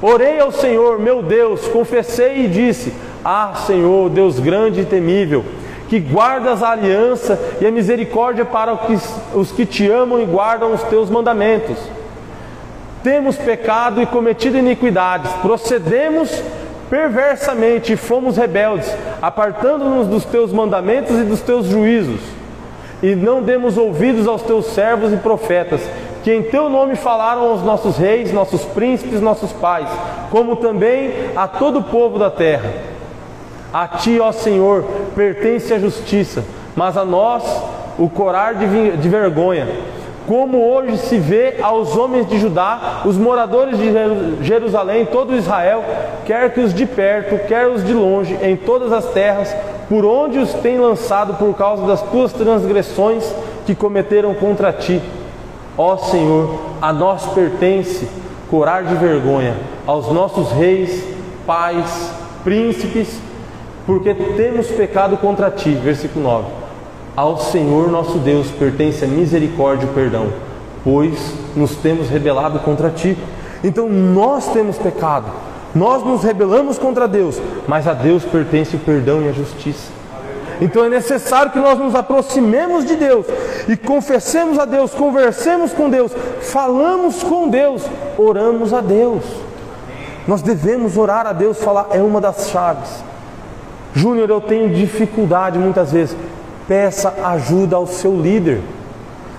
Orei 0.00 0.38
ao 0.38 0.52
Senhor, 0.52 0.98
meu 0.98 1.22
Deus, 1.22 1.66
confessei 1.66 2.44
e 2.44 2.48
disse: 2.48 2.92
Ah, 3.24 3.52
Senhor, 3.66 4.08
Deus 4.08 4.38
grande 4.38 4.82
e 4.82 4.84
temível, 4.84 5.44
que 5.88 5.98
guardas 5.98 6.62
a 6.62 6.70
aliança 6.70 7.38
e 7.60 7.66
a 7.66 7.70
misericórdia 7.70 8.44
para 8.44 8.78
os 9.34 9.50
que 9.50 9.66
te 9.66 9.90
amam 9.90 10.20
e 10.20 10.24
guardam 10.24 10.72
os 10.72 10.82
teus 10.84 11.10
mandamentos. 11.10 11.76
Temos 13.02 13.36
pecado 13.36 14.00
e 14.00 14.06
cometido 14.06 14.56
iniquidades, 14.56 15.32
procedemos 15.42 16.42
perversamente 16.88 17.92
e 17.92 17.96
fomos 17.96 18.36
rebeldes, 18.36 18.90
apartando-nos 19.20 20.06
dos 20.06 20.24
teus 20.24 20.52
mandamentos 20.52 21.18
e 21.18 21.24
dos 21.24 21.40
teus 21.40 21.66
juízos. 21.66 22.20
E 23.02 23.14
não 23.14 23.42
demos 23.42 23.76
ouvidos 23.76 24.26
aos 24.26 24.42
teus 24.42 24.66
servos 24.66 25.12
e 25.12 25.16
profetas, 25.16 25.80
que 26.28 26.34
em 26.34 26.42
teu 26.42 26.68
nome 26.68 26.94
falaram 26.94 27.48
aos 27.48 27.62
nossos 27.62 27.96
reis, 27.96 28.30
nossos 28.34 28.62
príncipes, 28.62 29.18
nossos 29.18 29.50
pais, 29.50 29.88
como 30.30 30.56
também 30.56 31.10
a 31.34 31.48
todo 31.48 31.78
o 31.78 31.84
povo 31.84 32.18
da 32.18 32.30
terra. 32.30 32.70
A 33.72 33.88
ti, 33.88 34.20
ó 34.20 34.30
Senhor, 34.30 34.84
pertence 35.16 35.72
a 35.72 35.78
justiça, 35.78 36.44
mas 36.76 36.98
a 36.98 37.04
nós 37.06 37.44
o 37.98 38.10
corar 38.10 38.56
de, 38.56 39.08
vergonha. 39.08 39.68
Como 40.26 40.70
hoje 40.70 40.98
se 40.98 41.16
vê 41.16 41.56
aos 41.62 41.96
homens 41.96 42.28
de 42.28 42.38
Judá, 42.38 43.00
os 43.06 43.16
moradores 43.16 43.78
de 43.78 43.90
Jerusalém, 44.42 45.06
todo 45.06 45.34
Israel, 45.34 45.82
quer 46.26 46.52
que 46.52 46.60
os 46.60 46.74
de 46.74 46.84
perto, 46.84 47.38
quer 47.46 47.68
os 47.68 47.82
de 47.82 47.94
longe, 47.94 48.38
em 48.42 48.54
todas 48.54 48.92
as 48.92 49.06
terras, 49.14 49.56
por 49.88 50.04
onde 50.04 50.38
os 50.38 50.52
tem 50.52 50.78
lançado 50.78 51.38
por 51.38 51.56
causa 51.56 51.86
das 51.86 52.02
tuas 52.02 52.34
transgressões 52.34 53.24
que 53.64 53.74
cometeram 53.74 54.34
contra 54.34 54.70
ti 54.74 55.00
Ó 55.78 55.96
Senhor, 55.96 56.58
a 56.82 56.92
nós 56.92 57.24
pertence 57.26 58.08
curar 58.50 58.82
de 58.82 58.96
vergonha 58.96 59.56
aos 59.86 60.10
nossos 60.12 60.50
reis, 60.50 61.04
pais, 61.46 62.10
príncipes, 62.42 63.20
porque 63.86 64.12
temos 64.12 64.66
pecado 64.66 65.16
contra 65.18 65.52
ti. 65.52 65.70
Versículo 65.70 66.24
9. 66.24 66.46
Ao 67.14 67.38
Senhor 67.38 67.88
nosso 67.88 68.18
Deus 68.18 68.50
pertence 68.50 69.04
a 69.04 69.08
misericórdia 69.08 69.86
e 69.86 69.94
perdão, 69.94 70.26
pois 70.82 71.32
nos 71.54 71.76
temos 71.76 72.08
rebelado 72.08 72.58
contra 72.58 72.90
ti. 72.90 73.16
Então 73.62 73.88
nós 73.88 74.48
temos 74.52 74.78
pecado, 74.78 75.26
nós 75.74 76.04
nos 76.04 76.24
rebelamos 76.24 76.76
contra 76.76 77.06
Deus, 77.06 77.40
mas 77.68 77.86
a 77.86 77.92
Deus 77.92 78.24
pertence 78.24 78.74
o 78.74 78.80
perdão 78.80 79.22
e 79.22 79.28
a 79.28 79.32
justiça. 79.32 79.97
Então 80.60 80.84
é 80.84 80.88
necessário 80.88 81.52
que 81.52 81.58
nós 81.58 81.78
nos 81.78 81.94
aproximemos 81.94 82.84
de 82.84 82.96
Deus 82.96 83.26
e 83.68 83.76
confessemos 83.76 84.58
a 84.58 84.64
Deus, 84.64 84.92
conversemos 84.92 85.72
com 85.72 85.88
Deus, 85.88 86.12
falamos 86.40 87.22
com 87.22 87.48
Deus, 87.48 87.82
oramos 88.16 88.72
a 88.72 88.80
Deus. 88.80 89.22
Nós 90.26 90.42
devemos 90.42 90.96
orar 90.96 91.26
a 91.26 91.32
Deus, 91.32 91.58
falar, 91.58 91.88
é 91.92 92.02
uma 92.02 92.20
das 92.20 92.50
chaves. 92.50 92.90
Júnior, 93.94 94.28
eu 94.28 94.40
tenho 94.40 94.74
dificuldade 94.74 95.58
muitas 95.58 95.92
vezes. 95.92 96.16
Peça 96.66 97.14
ajuda 97.24 97.76
ao 97.76 97.86
seu 97.86 98.20
líder, 98.20 98.60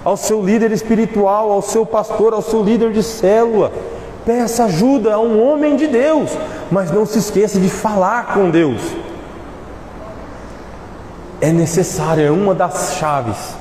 ao 0.04 0.18
seu 0.18 0.42
líder 0.42 0.72
espiritual, 0.72 1.52
ao 1.52 1.62
seu 1.62 1.86
pastor, 1.86 2.34
ao 2.34 2.42
seu 2.42 2.64
líder 2.64 2.92
de 2.92 3.04
célula 3.04 3.72
Peça 4.30 4.66
ajuda 4.66 5.16
a 5.16 5.20
um 5.20 5.42
homem 5.42 5.76
de 5.76 5.88
Deus, 5.88 6.30
mas 6.70 6.92
não 6.92 7.04
se 7.04 7.18
esqueça 7.18 7.60
de 7.60 7.68
falar 7.68 8.34
com 8.34 8.52
Deus. 8.52 8.80
É 11.42 11.54
necessário, 11.54 12.26
é 12.26 12.32
uma 12.32 12.54
das 12.54 12.96
chaves, 12.96 13.56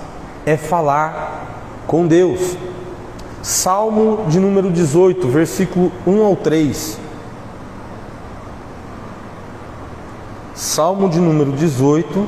é 0.44 0.56
falar 0.56 1.82
com 1.86 2.06
Deus. 2.06 2.56
Salmo 3.40 4.26
de 4.28 4.40
número 4.40 4.70
18, 4.70 5.28
versículo 5.28 5.92
1 6.04 6.24
ao 6.24 6.34
3. 6.34 6.98
Salmo 10.56 11.08
de 11.08 11.20
número 11.20 11.52
18, 11.52 12.26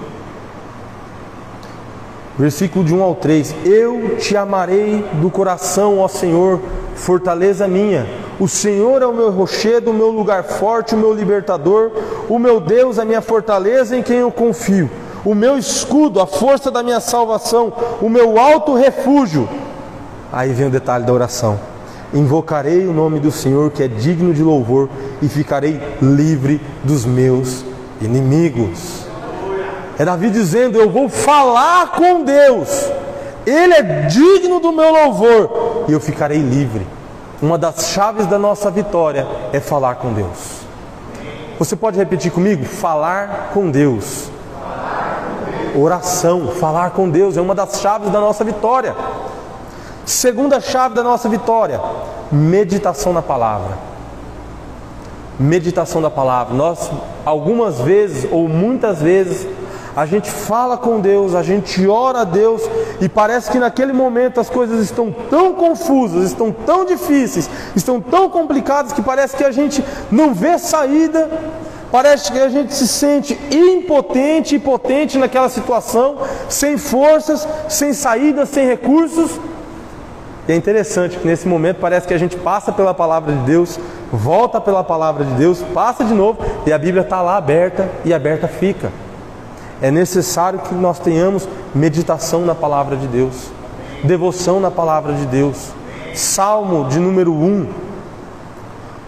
versículo 2.39 2.85
de 2.85 2.95
1 2.95 3.03
ao 3.03 3.17
3: 3.17 3.55
Eu 3.65 4.17
te 4.19 4.37
amarei 4.37 5.05
do 5.21 5.31
coração, 5.31 5.99
ó 5.99 6.07
Senhor, 6.07 6.61
fortaleza 6.95 7.67
minha. 7.67 8.07
O 8.39 8.47
Senhor 8.47 9.03
é 9.03 9.07
o 9.07 9.13
meu 9.13 9.31
rochedo, 9.31 9.91
o 9.91 9.95
meu 9.95 10.11
lugar 10.11 10.45
forte, 10.45 10.95
o 10.95 10.99
meu 10.99 11.13
libertador, 11.13 11.91
o 12.29 12.39
meu 12.39 12.61
Deus, 12.61 13.01
a 13.01 13.05
minha 13.05 13.21
fortaleza 13.21 13.97
em 13.97 14.03
quem 14.03 14.19
eu 14.19 14.31
confio, 14.31 14.89
o 15.25 15.35
meu 15.35 15.59
escudo, 15.59 16.21
a 16.21 16.27
força 16.27 16.71
da 16.71 16.83
minha 16.83 17.01
salvação, 17.01 17.73
o 18.01 18.09
meu 18.09 18.39
alto 18.39 18.75
refúgio. 18.75 19.49
Aí 20.33 20.53
vem 20.53 20.69
o 20.69 20.71
detalhe 20.71 21.05
da 21.05 21.13
oração. 21.13 21.59
Invocarei 22.13 22.87
o 22.87 22.93
nome 22.93 23.21
do 23.21 23.31
Senhor 23.31 23.71
que 23.71 23.83
é 23.83 23.89
digno 23.89 24.33
de 24.35 24.43
louvor 24.43 24.89
e 25.23 25.29
ficarei 25.29 25.81
livre 26.01 26.61
dos 26.83 27.05
meus 27.05 27.65
inimigos. 28.01 29.05
É 29.99 30.05
Davi 30.05 30.31
dizendo: 30.31 30.79
Eu 30.79 30.91
vou 30.91 31.09
falar 31.09 31.93
com 31.93 32.25
Deus, 32.25 32.91
Ele 33.47 33.75
é 33.75 33.83
digno 34.07 34.59
do 34.59 34.73
meu 34.73 34.91
louvor 34.91 35.85
e 35.89 35.93
eu 35.93 36.01
ficarei 36.01 36.39
livre. 36.39 36.87
Uma 37.43 37.57
das 37.57 37.89
chaves 37.91 38.27
da 38.27 38.39
nossa 38.39 38.71
vitória 38.71 39.27
é 39.53 39.61
falar 39.61 39.97
com 39.97 40.13
Deus. 40.13 40.61
Você 41.59 41.77
pode 41.77 41.99
repetir 41.99 42.33
comigo? 42.33 42.65
Falar 42.65 43.51
com 43.53 43.71
Deus. 43.71 44.30
Oração, 45.77 46.49
falar 46.49 46.91
com 46.91 47.09
Deus 47.09 47.37
é 47.37 47.41
uma 47.41 47.55
das 47.55 47.81
chaves 47.81 48.11
da 48.11 48.21
nossa 48.21 48.45
vitória. 48.45 48.95
Segunda 50.05 50.61
chave 50.61 50.95
da 50.95 51.03
nossa 51.03 51.29
vitória: 51.29 51.81
meditação 52.33 53.13
na 53.13 53.23
palavra 53.23 53.91
meditação 55.41 56.03
da 56.03 56.11
palavra. 56.11 56.55
Nós, 56.55 56.91
algumas 57.25 57.81
vezes 57.81 58.29
ou 58.31 58.47
muitas 58.47 59.01
vezes, 59.01 59.49
a 59.97 60.05
gente 60.05 60.31
fala 60.31 60.77
com 60.77 61.01
Deus, 61.01 61.35
a 61.35 61.43
gente 61.43 61.87
ora 61.89 62.21
a 62.21 62.25
Deus 62.25 62.63
e 63.01 63.09
parece 63.09 63.51
que 63.51 63.59
naquele 63.59 63.93
momento 63.93 64.39
as 64.39 64.51
coisas 64.51 64.85
estão 64.85 65.13
tão 65.31 65.55
confusas, 65.55 66.27
estão 66.27 66.53
tão 66.53 66.85
difíceis, 66.85 67.49
estão 67.75 68.01
tão 68.01 68.29
complicadas 68.29 68.93
que 68.93 69.03
parece 69.03 69.35
que 69.35 69.43
a 69.43 69.51
gente 69.51 69.83
não 70.11 70.35
vê 70.35 70.59
saída, 70.59 71.29
parece 71.91 72.31
que 72.31 72.39
a 72.39 72.49
gente 72.49 72.75
se 72.75 72.87
sente 72.87 73.39
impotente, 73.51 74.55
impotente 74.55 75.19
naquela 75.19 75.49
situação, 75.49 76.17
sem 76.49 76.79
forças, 76.79 77.47
sem 77.69 77.93
saída, 77.93 78.47
sem 78.47 78.67
recursos. 78.67 79.39
E 80.49 80.53
é 80.53 80.57
interessante 80.57 81.19
que 81.19 81.27
nesse 81.27 81.47
momento 81.47 81.79
parece 81.81 82.07
que 82.07 82.15
a 82.15 82.19
gente 82.19 82.37
passa 82.37 82.73
pela 82.73 82.95
palavra 82.95 83.33
de 83.33 83.43
Deus, 83.45 83.79
volta 84.13 84.61
pela 84.61 84.83
palavra 84.83 85.25
de 85.25 85.35
Deus, 85.35 85.63
passa 85.75 86.05
de 86.05 86.15
novo 86.15 86.39
e 86.67 86.73
a 86.73 86.79
Bíblia 86.79 87.03
está 87.03 87.21
lá 87.23 87.37
aberta 87.37 87.89
e 88.05 88.13
aberta 88.13 88.49
fica. 88.49 88.91
É 89.83 89.91
necessário 89.91 90.59
que 90.59 90.75
nós 90.75 90.99
tenhamos 90.99 91.49
meditação 91.75 92.45
na 92.45 92.55
palavra 92.55 92.97
de 92.97 93.07
Deus, 93.07 93.51
devoção 94.05 94.61
na 94.61 94.71
palavra 94.71 95.13
de 95.13 95.27
Deus. 95.27 95.71
Salmo 96.15 96.89
de 96.89 96.99
número 96.99 97.33
1. 97.33 97.90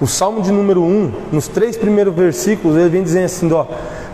O 0.02 0.06
Salmo 0.08 0.42
de 0.42 0.50
número 0.50 0.82
1, 0.82 1.12
nos 1.30 1.46
três 1.46 1.76
primeiros 1.76 2.12
versículos, 2.12 2.76
ele 2.76 2.88
vem 2.88 3.04
dizendo 3.04 3.26
assim: 3.26 3.52
ó, 3.52 3.66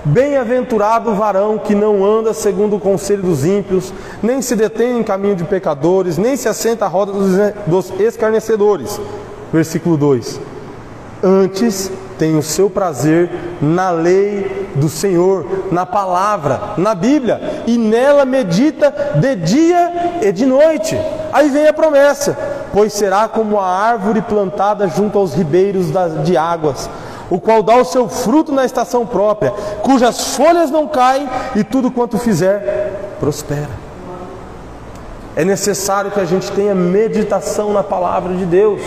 Bem-aventurado 0.04 1.10
o 1.10 1.14
varão 1.14 1.56
que 1.56 1.74
não 1.74 2.04
anda 2.04 2.34
segundo 2.34 2.76
o 2.76 2.78
conselho 2.78 3.22
dos 3.22 3.42
ímpios, 3.42 3.90
nem 4.22 4.42
se 4.42 4.54
detém 4.54 4.98
em 4.98 5.02
caminho 5.02 5.34
de 5.34 5.44
pecadores, 5.44 6.18
nem 6.18 6.36
se 6.36 6.46
assenta 6.46 6.84
à 6.84 6.88
roda 6.88 7.12
dos 7.66 7.90
escarnecedores. 7.98 9.00
Versículo 9.50 9.96
2: 9.96 10.38
Antes 11.22 11.90
tem 12.18 12.36
o 12.36 12.42
seu 12.42 12.68
prazer 12.68 13.30
na 13.58 13.90
lei 13.90 14.68
do 14.74 14.90
Senhor, 14.90 15.46
na 15.72 15.86
palavra, 15.86 16.74
na 16.76 16.94
Bíblia, 16.94 17.62
e 17.66 17.78
nela 17.78 18.26
medita 18.26 18.94
de 19.16 19.36
dia 19.36 20.18
e 20.20 20.30
de 20.32 20.44
noite. 20.44 20.98
Aí 21.32 21.48
vem 21.48 21.66
a 21.66 21.72
promessa: 21.72 22.57
pois 22.72 22.92
será 22.92 23.28
como 23.28 23.58
a 23.58 23.66
árvore 23.66 24.22
plantada 24.22 24.88
junto 24.88 25.18
aos 25.18 25.34
ribeiros 25.34 25.86
de 26.24 26.36
águas 26.36 26.88
o 27.30 27.38
qual 27.38 27.62
dá 27.62 27.76
o 27.76 27.84
seu 27.84 28.08
fruto 28.08 28.52
na 28.52 28.64
estação 28.64 29.04
própria, 29.04 29.50
cujas 29.82 30.34
folhas 30.34 30.70
não 30.70 30.86
caem 30.86 31.28
e 31.54 31.62
tudo 31.62 31.90
quanto 31.90 32.18
fizer 32.18 33.16
prospera. 33.20 33.88
É 35.36 35.44
necessário 35.44 36.10
que 36.10 36.18
a 36.18 36.24
gente 36.24 36.50
tenha 36.50 36.74
meditação 36.74 37.72
na 37.72 37.82
palavra 37.82 38.34
de 38.34 38.44
Deus. 38.44 38.80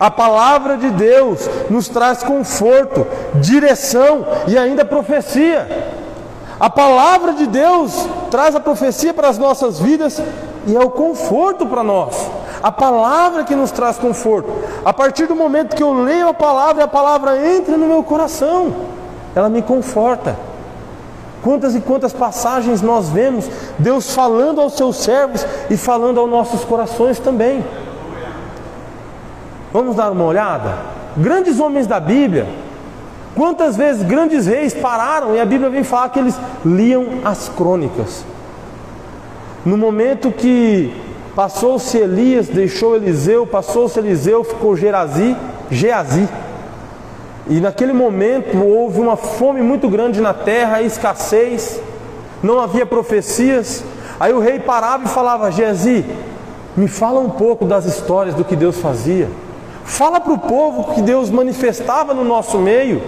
A 0.00 0.10
palavra 0.10 0.76
de 0.76 0.90
Deus 0.90 1.48
nos 1.70 1.88
traz 1.88 2.24
conforto, 2.24 3.06
direção 3.36 4.26
e 4.48 4.58
ainda 4.58 4.84
profecia. 4.84 5.68
A 6.58 6.68
palavra 6.68 7.34
de 7.34 7.46
Deus 7.46 7.94
traz 8.30 8.56
a 8.56 8.60
profecia 8.60 9.14
para 9.14 9.28
as 9.28 9.38
nossas 9.38 9.78
vidas 9.78 10.20
e 10.66 10.74
é 10.74 10.80
o 10.80 10.90
conforto 10.90 11.66
para 11.66 11.84
nós. 11.84 12.16
A 12.62 12.70
palavra 12.70 13.44
que 13.44 13.56
nos 13.56 13.72
traz 13.72 13.98
conforto. 13.98 14.48
A 14.84 14.92
partir 14.92 15.26
do 15.26 15.34
momento 15.34 15.74
que 15.74 15.82
eu 15.82 15.92
leio 15.92 16.28
a 16.28 16.34
palavra, 16.34 16.84
a 16.84 16.88
palavra 16.88 17.36
entra 17.56 17.76
no 17.76 17.86
meu 17.86 18.02
coração, 18.04 18.72
ela 19.34 19.48
me 19.48 19.62
conforta. 19.62 20.36
Quantas 21.42 21.74
e 21.74 21.80
quantas 21.80 22.12
passagens 22.12 22.80
nós 22.80 23.08
vemos 23.08 23.50
Deus 23.76 24.14
falando 24.14 24.60
aos 24.60 24.76
seus 24.76 24.96
servos 24.98 25.44
e 25.68 25.76
falando 25.76 26.20
aos 26.20 26.30
nossos 26.30 26.64
corações 26.64 27.18
também. 27.18 27.64
Vamos 29.72 29.96
dar 29.96 30.12
uma 30.12 30.24
olhada? 30.24 30.76
Grandes 31.16 31.58
homens 31.58 31.88
da 31.88 31.98
Bíblia, 31.98 32.46
quantas 33.34 33.76
vezes 33.76 34.04
grandes 34.04 34.46
reis 34.46 34.72
pararam 34.72 35.34
e 35.34 35.40
a 35.40 35.44
Bíblia 35.44 35.68
vem 35.68 35.82
falar 35.82 36.10
que 36.10 36.20
eles 36.20 36.38
liam 36.64 37.06
as 37.24 37.48
crônicas. 37.48 38.24
No 39.64 39.76
momento 39.76 40.30
que 40.30 41.01
Passou-se 41.34 41.96
Elias, 41.96 42.48
deixou 42.48 42.94
Eliseu, 42.94 43.46
passou-se 43.46 43.98
Eliseu, 43.98 44.44
ficou 44.44 44.76
Gerazi, 44.76 45.34
Geazi. 45.70 46.28
E 47.48 47.58
naquele 47.58 47.94
momento 47.94 48.62
houve 48.62 49.00
uma 49.00 49.16
fome 49.16 49.62
muito 49.62 49.88
grande 49.88 50.20
na 50.20 50.34
terra, 50.34 50.82
escassez, 50.82 51.80
não 52.42 52.60
havia 52.60 52.84
profecias. 52.84 53.82
Aí 54.20 54.32
o 54.32 54.40
rei 54.40 54.58
parava 54.58 55.06
e 55.06 55.08
falava: 55.08 55.50
Geazi, 55.50 56.04
me 56.76 56.86
fala 56.86 57.18
um 57.18 57.30
pouco 57.30 57.64
das 57.64 57.86
histórias 57.86 58.34
do 58.34 58.44
que 58.44 58.54
Deus 58.54 58.76
fazia. 58.78 59.28
Fala 59.84 60.20
para 60.20 60.34
o 60.34 60.38
povo 60.38 60.94
que 60.94 61.00
Deus 61.00 61.30
manifestava 61.30 62.12
no 62.12 62.24
nosso 62.24 62.58
meio. 62.58 63.02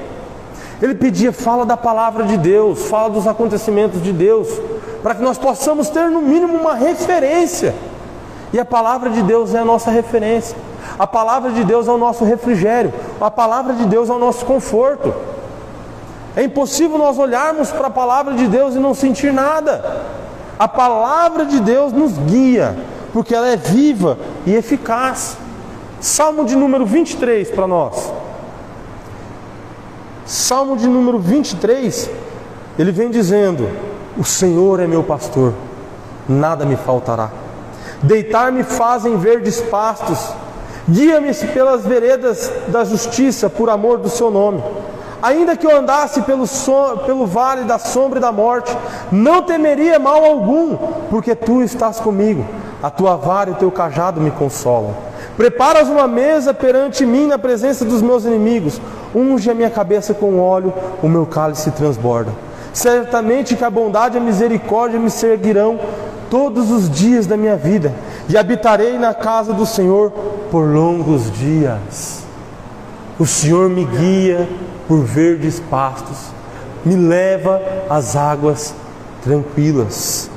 Ele 0.81 0.95
pedia, 0.95 1.31
fala 1.31 1.65
da 1.65 1.77
palavra 1.77 2.25
de 2.25 2.37
Deus, 2.39 2.87
fala 2.87 3.11
dos 3.11 3.27
acontecimentos 3.27 4.03
de 4.03 4.13
Deus, 4.13 4.49
para 5.03 5.15
que 5.15 5.23
nós 5.23 5.39
possamos 5.39 5.89
ter 5.89 6.11
no 6.11 6.21
mínimo 6.23 6.55
uma 6.55 6.75
referência. 6.75 7.75
E 8.55 8.61
a 8.61 8.65
palavra 8.65 9.11
de 9.11 9.21
Deus 9.21 9.53
é 9.53 9.59
a 9.59 9.65
nossa 9.65 9.91
referência. 9.91 10.57
A 10.97 11.09
palavra 11.09 11.51
de 11.51 11.65
Deus 11.65 11.89
é 11.89 11.91
o 11.91 11.99
nosso 11.99 12.25
refrigério. 12.25 12.95
A 13.21 13.29
palavra 13.29 13.75
de 13.75 13.85
Deus 13.85 14.09
é 14.09 14.13
o 14.13 14.19
nosso 14.21 14.45
conforto. 14.45 15.13
É 16.37 16.45
impossível 16.45 16.97
nós 16.97 17.19
olharmos 17.19 17.73
para 17.73 17.89
a 17.89 17.91
palavra 17.91 18.35
de 18.35 18.47
Deus 18.47 18.77
e 18.77 18.79
não 18.79 18.95
sentir 18.95 19.33
nada. 19.33 20.05
A 20.57 20.69
palavra 20.69 21.45
de 21.45 21.59
Deus 21.59 21.93
nos 21.93 22.17
guia, 22.17 22.77
porque 23.13 23.35
ela 23.35 23.49
é 23.49 23.57
viva 23.57 24.17
e 24.47 24.55
eficaz. 24.55 25.37
Salmo 26.01 26.45
de 26.45 26.55
número 26.55 26.87
23 26.87 27.51
para 27.51 27.67
nós. 27.67 28.13
Salmo 30.25 30.77
de 30.77 30.87
número 30.87 31.19
23, 31.19 32.09
ele 32.79 32.93
vem 32.93 33.11
dizendo: 33.11 33.69
O 34.17 34.23
Senhor 34.23 34.79
é 34.79 34.87
meu 34.87 35.03
pastor, 35.03 35.53
nada 36.29 36.65
me 36.65 36.77
faltará. 36.77 37.43
Deitar-me 38.03 38.63
fazem 38.63 39.17
verdes 39.17 39.61
pastos. 39.61 40.19
Guia-me 40.89 41.33
pelas 41.35 41.85
veredas 41.85 42.51
da 42.69 42.85
justiça 42.85 43.49
por 43.49 43.71
amor 43.71 43.99
do 43.99 44.09
seu 44.09 44.31
nome. 44.31 44.63
Ainda 45.23 45.57
que 45.57 45.67
eu 45.67 45.79
andasse 45.79 46.21
pelo, 46.21 46.47
so, 46.47 46.99
pelo 47.07 47.25
vale 47.25 47.65
da 47.65 47.79
sombra 47.79 48.19
e 48.19 48.21
da 48.21 48.31
morte, 48.31 48.77
não 49.11 49.43
temeria 49.43 49.99
mal 49.99 50.23
algum, 50.23 50.77
porque 51.09 51.35
tu 51.35 51.63
estás 51.63 51.99
comigo. 51.99 52.45
A 52.83 52.91
tua 52.91 53.17
vara 53.17 53.49
e 53.49 53.53
o 53.55 53.57
teu 53.57 53.71
cajado 53.71 54.21
me 54.21 54.31
consolam. 54.31 54.95
Preparas 55.35 55.89
uma 55.89 56.07
mesa 56.07 56.53
perante 56.53 57.07
mim 57.07 57.27
na 57.27 57.39
presença 57.39 57.87
dos 57.87 58.03
meus 58.03 58.27
inimigos. 58.27 58.79
Unge 59.15 59.51
a 59.51 59.55
minha 59.55 59.71
cabeça 59.71 60.13
com 60.13 60.39
óleo, 60.39 60.75
o 61.03 61.09
meu 61.09 61.25
cálice 61.25 61.71
transborda. 61.71 62.31
Certamente 62.75 63.57
que 63.57 63.65
a 63.65 63.71
bondade 63.71 64.17
e 64.17 64.21
a 64.21 64.23
misericórdia 64.23 65.01
me 65.01 65.09
seguirão 65.09 65.81
todos 66.35 66.69
os 66.69 66.91
dias 66.91 67.29
da 67.29 67.37
minha 67.37 67.55
vida 67.55 67.95
e 68.29 68.37
habitarei 68.37 68.99
na 68.99 69.15
casa 69.15 69.53
do 69.53 69.65
Senhor 69.65 70.11
por 70.51 70.67
longos 70.67 71.31
dias. 71.31 72.25
O 73.21 73.25
Senhor 73.25 73.71
me 73.71 73.85
guia 73.85 74.49
por 74.89 75.05
verdes 75.05 75.61
pastos, 75.61 76.19
me 76.85 76.97
leva 76.97 77.63
às 77.89 78.17
águas 78.17 78.75
tranquilas. 79.23 80.29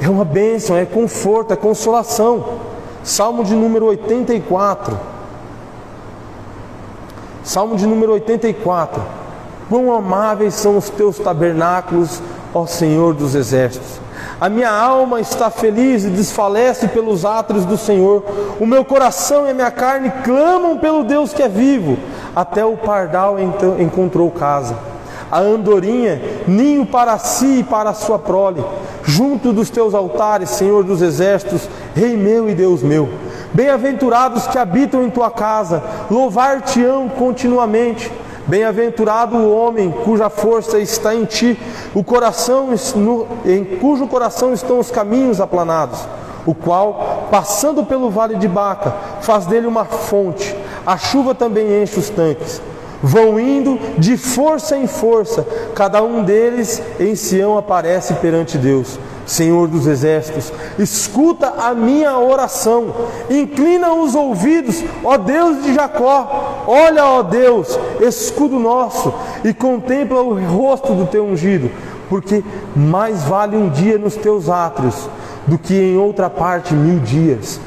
É 0.00 0.10
uma 0.10 0.24
bênção, 0.24 0.76
é 0.76 0.84
conforto, 0.84 1.52
é 1.52 1.56
consolação. 1.56 2.58
Salmo 3.04 3.44
de 3.44 3.54
número 3.54 3.86
84. 3.86 4.98
Salmo 7.44 7.76
de 7.76 7.86
número 7.86 8.14
84. 8.14 9.00
Quão 9.68 9.94
amáveis 9.94 10.54
são 10.54 10.76
os 10.76 10.90
teus 10.90 11.20
tabernáculos, 11.20 12.20
ó 12.52 12.66
Senhor 12.66 13.14
dos 13.14 13.36
exércitos. 13.36 14.02
A 14.40 14.48
minha 14.48 14.70
alma 14.70 15.20
está 15.20 15.48
feliz 15.48 16.04
e 16.04 16.10
desfalece 16.10 16.88
pelos 16.88 17.24
átrios 17.24 17.64
do 17.64 17.76
Senhor. 17.76 18.24
O 18.58 18.66
meu 18.66 18.84
coração 18.84 19.46
e 19.46 19.50
a 19.50 19.54
minha 19.54 19.70
carne 19.70 20.12
clamam 20.24 20.76
pelo 20.76 21.04
Deus 21.04 21.32
que 21.32 21.42
é 21.42 21.48
vivo. 21.48 21.96
Até 22.34 22.64
o 22.64 22.76
pardal 22.76 23.38
então 23.38 23.80
encontrou 23.80 24.30
casa. 24.30 24.76
A 25.30 25.40
andorinha, 25.40 26.20
ninho 26.46 26.84
para 26.84 27.16
si 27.18 27.60
e 27.60 27.64
para 27.64 27.90
a 27.90 27.94
sua 27.94 28.18
prole. 28.18 28.64
Junto 29.04 29.52
dos 29.52 29.70
teus 29.70 29.94
altares, 29.94 30.50
Senhor 30.50 30.82
dos 30.82 31.00
exércitos, 31.00 31.68
Rei 31.94 32.16
meu 32.16 32.48
e 32.50 32.54
Deus 32.54 32.82
meu. 32.82 33.08
Bem-aventurados 33.52 34.48
que 34.48 34.58
habitam 34.58 35.04
em 35.04 35.10
tua 35.10 35.30
casa, 35.30 35.82
louvar-te-ão 36.10 37.08
continuamente. 37.08 38.10
Bem-aventurado 38.46 39.36
o 39.36 39.56
homem 39.56 39.90
cuja 39.90 40.28
força 40.28 40.78
está 40.78 41.14
em 41.14 41.24
ti, 41.24 41.58
o 41.94 42.04
coração 42.04 42.68
em 43.46 43.64
cujo 43.64 44.06
coração 44.06 44.52
estão 44.52 44.78
os 44.78 44.90
caminhos 44.90 45.40
aplanados, 45.40 46.00
o 46.44 46.54
qual, 46.54 47.28
passando 47.30 47.84
pelo 47.84 48.10
vale 48.10 48.36
de 48.36 48.46
Baca, 48.46 48.92
faz 49.22 49.46
dele 49.46 49.66
uma 49.66 49.86
fonte. 49.86 50.54
A 50.86 50.98
chuva 50.98 51.34
também 51.34 51.82
enche 51.82 51.98
os 51.98 52.10
tanques. 52.10 52.60
Vão 53.02 53.40
indo 53.40 53.78
de 53.98 54.16
força 54.16 54.76
em 54.76 54.86
força, 54.86 55.46
cada 55.74 56.02
um 56.02 56.22
deles 56.22 56.82
em 57.00 57.14
Sião 57.14 57.56
aparece 57.56 58.14
perante 58.14 58.58
Deus. 58.58 58.98
Senhor 59.26 59.68
dos 59.68 59.86
exércitos, 59.86 60.52
escuta 60.78 61.54
a 61.58 61.74
minha 61.74 62.18
oração, 62.18 62.94
inclina 63.30 63.92
os 63.92 64.14
ouvidos, 64.14 64.82
ó 65.02 65.16
Deus 65.16 65.62
de 65.62 65.74
Jacó, 65.74 66.64
olha, 66.66 67.04
ó 67.04 67.22
Deus, 67.22 67.78
escudo 68.00 68.58
nosso, 68.58 69.12
e 69.44 69.54
contempla 69.54 70.20
o 70.20 70.34
rosto 70.44 70.92
do 70.94 71.06
teu 71.06 71.24
ungido, 71.24 71.70
porque 72.08 72.44
mais 72.76 73.22
vale 73.24 73.56
um 73.56 73.70
dia 73.70 73.98
nos 73.98 74.14
teus 74.16 74.48
átrios 74.48 75.08
do 75.46 75.58
que 75.58 75.74
em 75.74 75.96
outra 75.96 76.28
parte 76.30 76.74
mil 76.74 76.98
dias. 77.00 77.60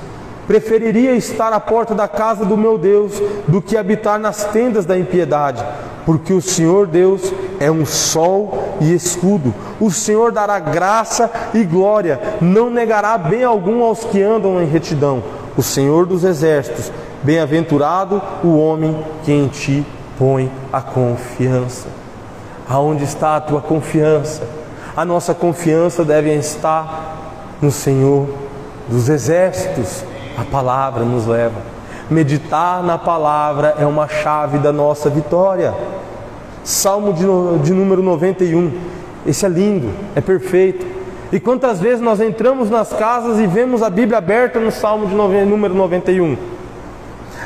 Preferiria 0.47 1.13
estar 1.13 1.51
à 1.51 1.59
porta 1.59 1.93
da 1.93 2.07
casa 2.07 2.45
do 2.45 2.55
meu 2.55 2.77
Deus 2.77 3.21
do 3.47 3.61
que 3.61 3.75
habitar 3.75 4.17
nas 4.17 4.45
tendas 4.45 4.85
da 4.85 4.97
impiedade, 4.97 5.63
porque 6.05 6.31
o 6.31 6.41
Senhor 6.41 6.87
Deus 6.87 7.33
é 7.59 7.69
um 7.69 7.85
sol 7.85 8.77
e 8.79 8.93
escudo. 8.93 9.53
O 9.77 9.91
Senhor 9.91 10.31
dará 10.31 10.57
graça 10.57 11.29
e 11.53 11.65
glória, 11.65 12.19
não 12.39 12.69
negará 12.69 13.17
bem 13.17 13.43
algum 13.43 13.83
aos 13.83 14.05
que 14.05 14.23
andam 14.23 14.61
em 14.61 14.65
retidão. 14.65 15.21
O 15.57 15.61
Senhor 15.61 16.05
dos 16.05 16.23
exércitos, 16.23 16.91
bem-aventurado 17.23 18.21
o 18.41 18.57
homem 18.57 19.03
que 19.25 19.33
em 19.33 19.49
ti 19.49 19.85
põe 20.17 20.49
a 20.71 20.79
confiança. 20.81 21.87
Aonde 22.69 23.03
está 23.03 23.35
a 23.35 23.41
tua 23.41 23.59
confiança? 23.59 24.43
A 24.95 25.03
nossa 25.03 25.33
confiança 25.33 26.05
deve 26.05 26.33
estar 26.35 27.17
no 27.61 27.71
Senhor 27.71 28.27
dos 28.87 29.09
exércitos. 29.09 30.03
A 30.37 30.45
palavra 30.45 31.03
nos 31.03 31.25
leva. 31.25 31.59
Meditar 32.11 32.83
na 32.83 32.95
palavra 32.95 33.75
é 33.79 33.85
uma 33.87 34.07
chave 34.07 34.59
da 34.59 34.71
nossa 34.71 35.09
vitória. 35.09 35.73
Salmo 36.63 37.11
de, 37.11 37.25
de 37.63 37.73
número 37.73 38.03
91. 38.03 38.71
Esse 39.25 39.47
é 39.47 39.49
lindo, 39.49 39.89
é 40.15 40.21
perfeito. 40.21 40.85
E 41.31 41.39
quantas 41.39 41.79
vezes 41.79 42.01
nós 42.01 42.21
entramos 42.21 42.69
nas 42.69 42.93
casas 42.93 43.39
e 43.39 43.47
vemos 43.47 43.81
a 43.81 43.89
Bíblia 43.89 44.19
aberta 44.19 44.59
no 44.59 44.71
Salmo 44.71 45.07
de 45.07 45.15
número 45.15 45.73
91? 45.73 46.37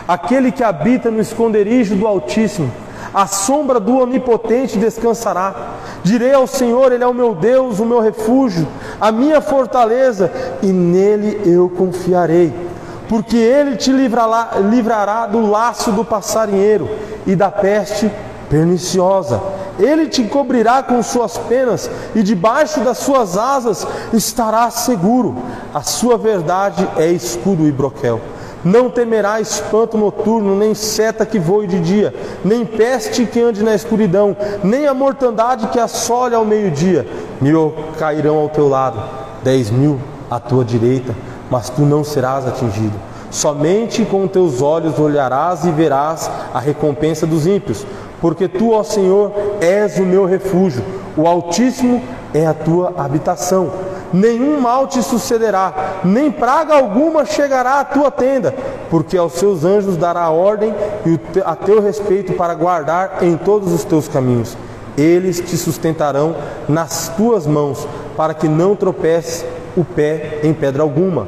Aquele 0.06 0.52
que 0.52 0.64
habita 0.64 1.10
no 1.10 1.22
esconderijo 1.22 1.96
do 1.96 2.06
Altíssimo, 2.06 2.70
a 3.14 3.26
sombra 3.26 3.80
do 3.80 4.00
Onipotente 4.00 4.78
descansará. 4.78 5.76
Direi 6.04 6.34
ao 6.34 6.46
Senhor, 6.46 6.92
Ele 6.92 7.06
é 7.06 7.08
o 7.08 7.14
meu 7.14 7.34
Deus, 7.34 7.80
o 7.80 7.86
meu 7.86 8.02
refúgio, 8.02 8.68
a 9.00 9.14
minha 9.14 9.40
fortaleza, 9.40 10.30
e 10.62 10.68
nele 10.68 11.42
eu 11.46 11.70
confiarei 11.70 12.71
porque 13.12 13.36
ele 13.36 13.76
te 13.76 13.92
livrará, 13.92 14.52
livrará 14.70 15.28
do 15.28 15.46
laço 15.46 15.92
do 15.92 16.06
passarinheiro 16.06 16.90
e 17.28 17.36
da 17.36 17.52
peste 17.52 18.10
perniciosa. 18.50 19.44
Ele 19.78 20.08
te 20.08 20.24
cobrirá 20.24 20.82
com 20.82 21.04
suas 21.04 21.38
penas 21.38 21.92
e 22.16 22.24
debaixo 22.24 22.80
das 22.80 23.00
suas 23.00 23.38
asas 23.38 23.86
estarás 24.14 24.76
seguro. 24.76 25.36
A 25.74 25.82
sua 25.82 26.18
verdade 26.18 26.88
é 26.96 27.08
escudo 27.08 27.68
e 27.68 27.72
broquel. 27.74 28.22
Não 28.64 28.90
temerá 28.90 29.42
espanto 29.42 29.98
noturno, 29.98 30.56
nem 30.56 30.74
seta 30.74 31.26
que 31.26 31.38
voe 31.38 31.68
de 31.68 31.82
dia, 31.82 32.16
nem 32.46 32.66
peste 32.66 33.26
que 33.26 33.42
ande 33.42 33.62
na 33.62 33.76
escuridão, 33.76 34.38
nem 34.64 34.88
a 34.88 34.94
mortandade 34.94 35.68
que 35.68 35.80
assole 35.82 36.34
ao 36.34 36.46
meio-dia. 36.46 37.06
Mil 37.42 37.74
cairão 38.00 38.38
ao 38.38 38.48
teu 38.48 38.70
lado, 38.70 39.04
dez 39.44 39.70
mil 39.70 40.00
à 40.30 40.40
tua 40.40 40.64
direita 40.64 41.14
mas 41.52 41.70
tu 41.70 41.82
não 41.82 42.04
serás 42.04 42.48
atingido. 42.48 42.98
Somente 43.30 44.04
com 44.06 44.28
teus 44.28 44.62
olhos 44.62 44.98
olharás 44.98 45.66
e 45.66 45.72
verás 45.72 46.32
a 46.54 46.60
recompensa 46.60 47.28
dos 47.28 47.46
ímpios, 47.46 47.86
porque 48.22 48.48
tu, 48.48 48.72
ó 48.72 48.84
Senhor, 48.84 49.32
és 49.60 49.98
o 49.98 50.04
meu 50.04 50.26
refúgio, 50.26 50.84
o 51.18 51.28
Altíssimo 51.28 52.02
é 52.34 52.48
a 52.48 52.54
tua 52.54 52.94
habitação. 52.98 53.72
Nenhum 54.14 54.60
mal 54.60 54.88
te 54.88 55.02
sucederá, 55.02 56.00
nem 56.04 56.30
praga 56.30 56.76
alguma 56.76 57.26
chegará 57.26 57.80
à 57.80 57.86
tua 57.86 58.12
tenda, 58.12 58.54
porque 58.90 59.18
aos 59.18 59.34
seus 59.34 59.64
anjos 59.64 59.96
dará 59.96 60.30
ordem 60.30 60.74
e 61.06 61.20
a 61.46 61.56
teu 61.56 61.82
respeito 61.82 62.34
para 62.34 62.54
guardar 62.54 63.20
em 63.22 63.38
todos 63.38 63.72
os 63.72 63.86
teus 63.86 64.08
caminhos. 64.08 64.58
Eles 64.98 65.40
te 65.40 65.56
sustentarão 65.56 66.36
nas 66.68 67.10
tuas 67.16 67.48
mãos, 67.48 67.88
para 68.18 68.34
que 68.34 68.50
não 68.50 68.76
tropeces 68.76 69.46
o 69.76 69.84
pé 69.84 70.40
em 70.44 70.54
pedra 70.54 70.84
alguma. 70.84 71.28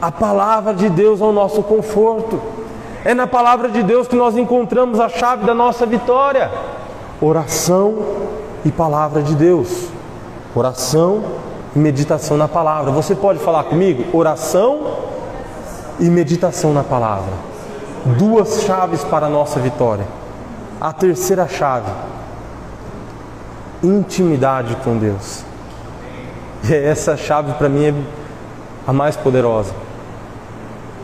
A 0.00 0.10
palavra 0.10 0.72
de 0.74 0.88
Deus 0.88 1.20
é 1.20 1.24
o 1.24 1.32
nosso 1.32 1.62
conforto. 1.62 2.40
É 3.04 3.14
na 3.14 3.26
palavra 3.26 3.68
de 3.68 3.82
Deus 3.82 4.08
que 4.08 4.16
nós 4.16 4.36
encontramos 4.36 5.00
a 5.00 5.08
chave 5.08 5.44
da 5.44 5.54
nossa 5.54 5.86
vitória. 5.86 6.50
Oração 7.20 7.98
e 8.64 8.70
palavra 8.70 9.22
de 9.22 9.34
Deus. 9.34 9.88
Oração 10.54 11.22
e 11.74 11.78
meditação 11.78 12.36
na 12.36 12.48
palavra. 12.48 12.90
Você 12.90 13.14
pode 13.14 13.38
falar 13.38 13.64
comigo? 13.64 14.16
Oração 14.16 14.80
e 15.98 16.04
meditação 16.04 16.72
na 16.72 16.82
palavra. 16.82 17.32
Duas 18.18 18.62
chaves 18.62 19.04
para 19.04 19.26
a 19.26 19.30
nossa 19.30 19.60
vitória. 19.60 20.06
A 20.80 20.92
terceira 20.92 21.46
chave: 21.46 21.90
intimidade 23.82 24.76
com 24.76 24.96
Deus. 24.96 25.49
E 26.68 26.74
essa 26.74 27.16
chave 27.16 27.52
para 27.54 27.68
mim 27.68 27.86
é 27.86 27.94
a 28.86 28.92
mais 28.92 29.16
poderosa. 29.16 29.72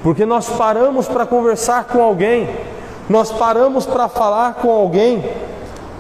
Porque 0.03 0.25
nós 0.25 0.49
paramos 0.49 1.09
para 1.09 1.27
conversar 1.27 1.85
com 1.85 2.03
alguém, 2.03 2.49
nós 3.09 3.31
paramos 3.33 3.87
para 3.87 4.09
falar 4.09 4.55
com 4.55 4.71
alguém, 4.71 5.25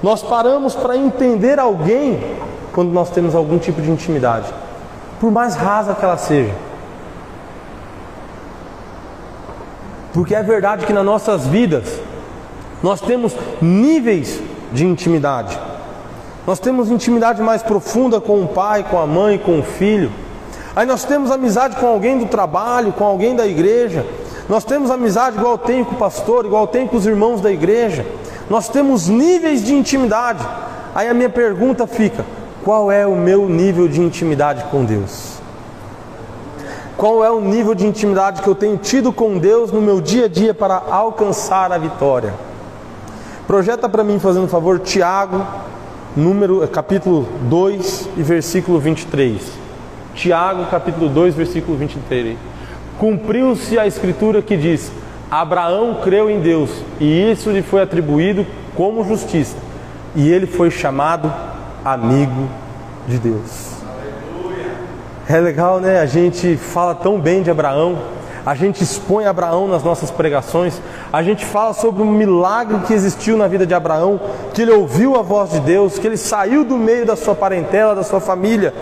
nós 0.02 0.22
paramos 0.22 0.74
para 0.74 0.96
entender 0.96 1.58
alguém 1.58 2.36
quando 2.72 2.92
nós 2.92 3.10
temos 3.10 3.34
algum 3.34 3.58
tipo 3.58 3.80
de 3.80 3.90
intimidade, 3.90 4.52
por 5.18 5.30
mais 5.30 5.54
rasa 5.54 5.94
que 5.94 6.04
ela 6.04 6.18
seja. 6.18 6.54
Porque 10.12 10.34
é 10.34 10.42
verdade 10.42 10.86
que 10.86 10.92
nas 10.92 11.04
nossas 11.04 11.46
vidas 11.46 12.00
nós 12.82 13.00
temos 13.00 13.34
níveis 13.60 14.40
de 14.72 14.86
intimidade. 14.86 15.58
Nós 16.46 16.60
temos 16.60 16.92
intimidade 16.92 17.42
mais 17.42 17.60
profunda 17.60 18.20
com 18.20 18.40
o 18.40 18.46
pai, 18.46 18.86
com 18.88 19.00
a 19.00 19.06
mãe, 19.06 19.36
com 19.36 19.58
o 19.58 19.62
filho. 19.64 20.12
Aí 20.76 20.86
nós 20.86 21.04
temos 21.04 21.30
amizade 21.32 21.74
com 21.74 21.86
alguém 21.86 22.18
do 22.18 22.26
trabalho, 22.26 22.92
com 22.92 23.04
alguém 23.04 23.34
da 23.34 23.44
igreja. 23.44 24.06
Nós 24.48 24.62
temos 24.62 24.88
amizade 24.88 25.36
igual 25.36 25.58
tem 25.58 25.82
com 25.82 25.96
o 25.96 25.98
pastor, 25.98 26.44
igual 26.44 26.68
tem 26.68 26.86
com 26.86 26.96
os 26.96 27.04
irmãos 27.04 27.40
da 27.40 27.50
igreja. 27.50 28.06
Nós 28.48 28.68
temos 28.68 29.08
níveis 29.08 29.64
de 29.64 29.74
intimidade. 29.74 30.46
Aí 30.94 31.08
a 31.08 31.14
minha 31.14 31.28
pergunta 31.28 31.84
fica: 31.84 32.24
qual 32.62 32.92
é 32.92 33.04
o 33.04 33.16
meu 33.16 33.48
nível 33.48 33.88
de 33.88 34.00
intimidade 34.00 34.64
com 34.70 34.84
Deus? 34.84 35.38
Qual 36.96 37.24
é 37.24 37.30
o 37.30 37.40
nível 37.40 37.74
de 37.74 37.86
intimidade 37.88 38.40
que 38.40 38.48
eu 38.48 38.54
tenho 38.54 38.76
tido 38.76 39.12
com 39.12 39.36
Deus 39.36 39.72
no 39.72 39.82
meu 39.82 40.00
dia 40.00 40.26
a 40.26 40.28
dia 40.28 40.54
para 40.54 40.80
alcançar 40.90 41.72
a 41.72 41.76
vitória? 41.76 42.32
Projeta 43.48 43.88
para 43.88 44.04
mim, 44.04 44.20
fazendo 44.20 44.44
um 44.44 44.48
favor, 44.48 44.78
Tiago 44.78 45.44
número, 46.16 46.64
é, 46.64 46.66
capítulo 46.66 47.28
2 47.42 48.08
e 48.16 48.22
versículo 48.22 48.80
23. 48.80 49.40
Tiago, 50.14 50.64
capítulo 50.66 51.08
2, 51.10 51.34
versículo 51.34 51.76
23. 51.76 52.38
Cumpriu-se 52.98 53.78
a 53.78 53.86
escritura 53.86 54.40
que 54.40 54.56
diz: 54.56 54.90
Abraão 55.30 55.98
creu 56.02 56.30
em 56.30 56.40
Deus 56.40 56.70
e 56.98 57.30
isso 57.30 57.50
lhe 57.50 57.62
foi 57.62 57.82
atribuído 57.82 58.46
como 58.74 59.04
justiça. 59.04 59.56
E 60.14 60.30
ele 60.30 60.46
foi 60.46 60.70
chamado 60.70 61.32
amigo 61.84 62.48
de 63.06 63.18
Deus. 63.18 63.76
É 65.28 65.38
legal, 65.38 65.80
né? 65.80 66.00
A 66.00 66.06
gente 66.06 66.56
fala 66.56 66.94
tão 66.94 67.20
bem 67.20 67.42
de 67.42 67.50
Abraão, 67.50 67.98
a 68.46 68.54
gente 68.54 68.80
expõe 68.80 69.26
Abraão 69.26 69.66
nas 69.66 69.82
nossas 69.82 70.08
pregações, 70.08 70.80
a 71.12 71.20
gente 71.20 71.44
fala 71.44 71.74
sobre 71.74 72.00
o 72.00 72.06
milagre 72.06 72.78
que 72.86 72.94
existiu 72.94 73.36
na 73.36 73.48
vida 73.48 73.66
de 73.66 73.74
Abraão, 73.74 74.20
que 74.54 74.62
ele 74.62 74.70
ouviu 74.70 75.16
a 75.16 75.22
voz 75.22 75.50
de 75.50 75.58
Deus, 75.58 75.98
que 75.98 76.06
ele 76.06 76.16
saiu 76.16 76.64
do 76.64 76.78
meio 76.78 77.04
da 77.04 77.16
sua 77.16 77.34
parentela, 77.34 77.92
da 77.92 78.04
sua 78.04 78.20
família, 78.20 78.72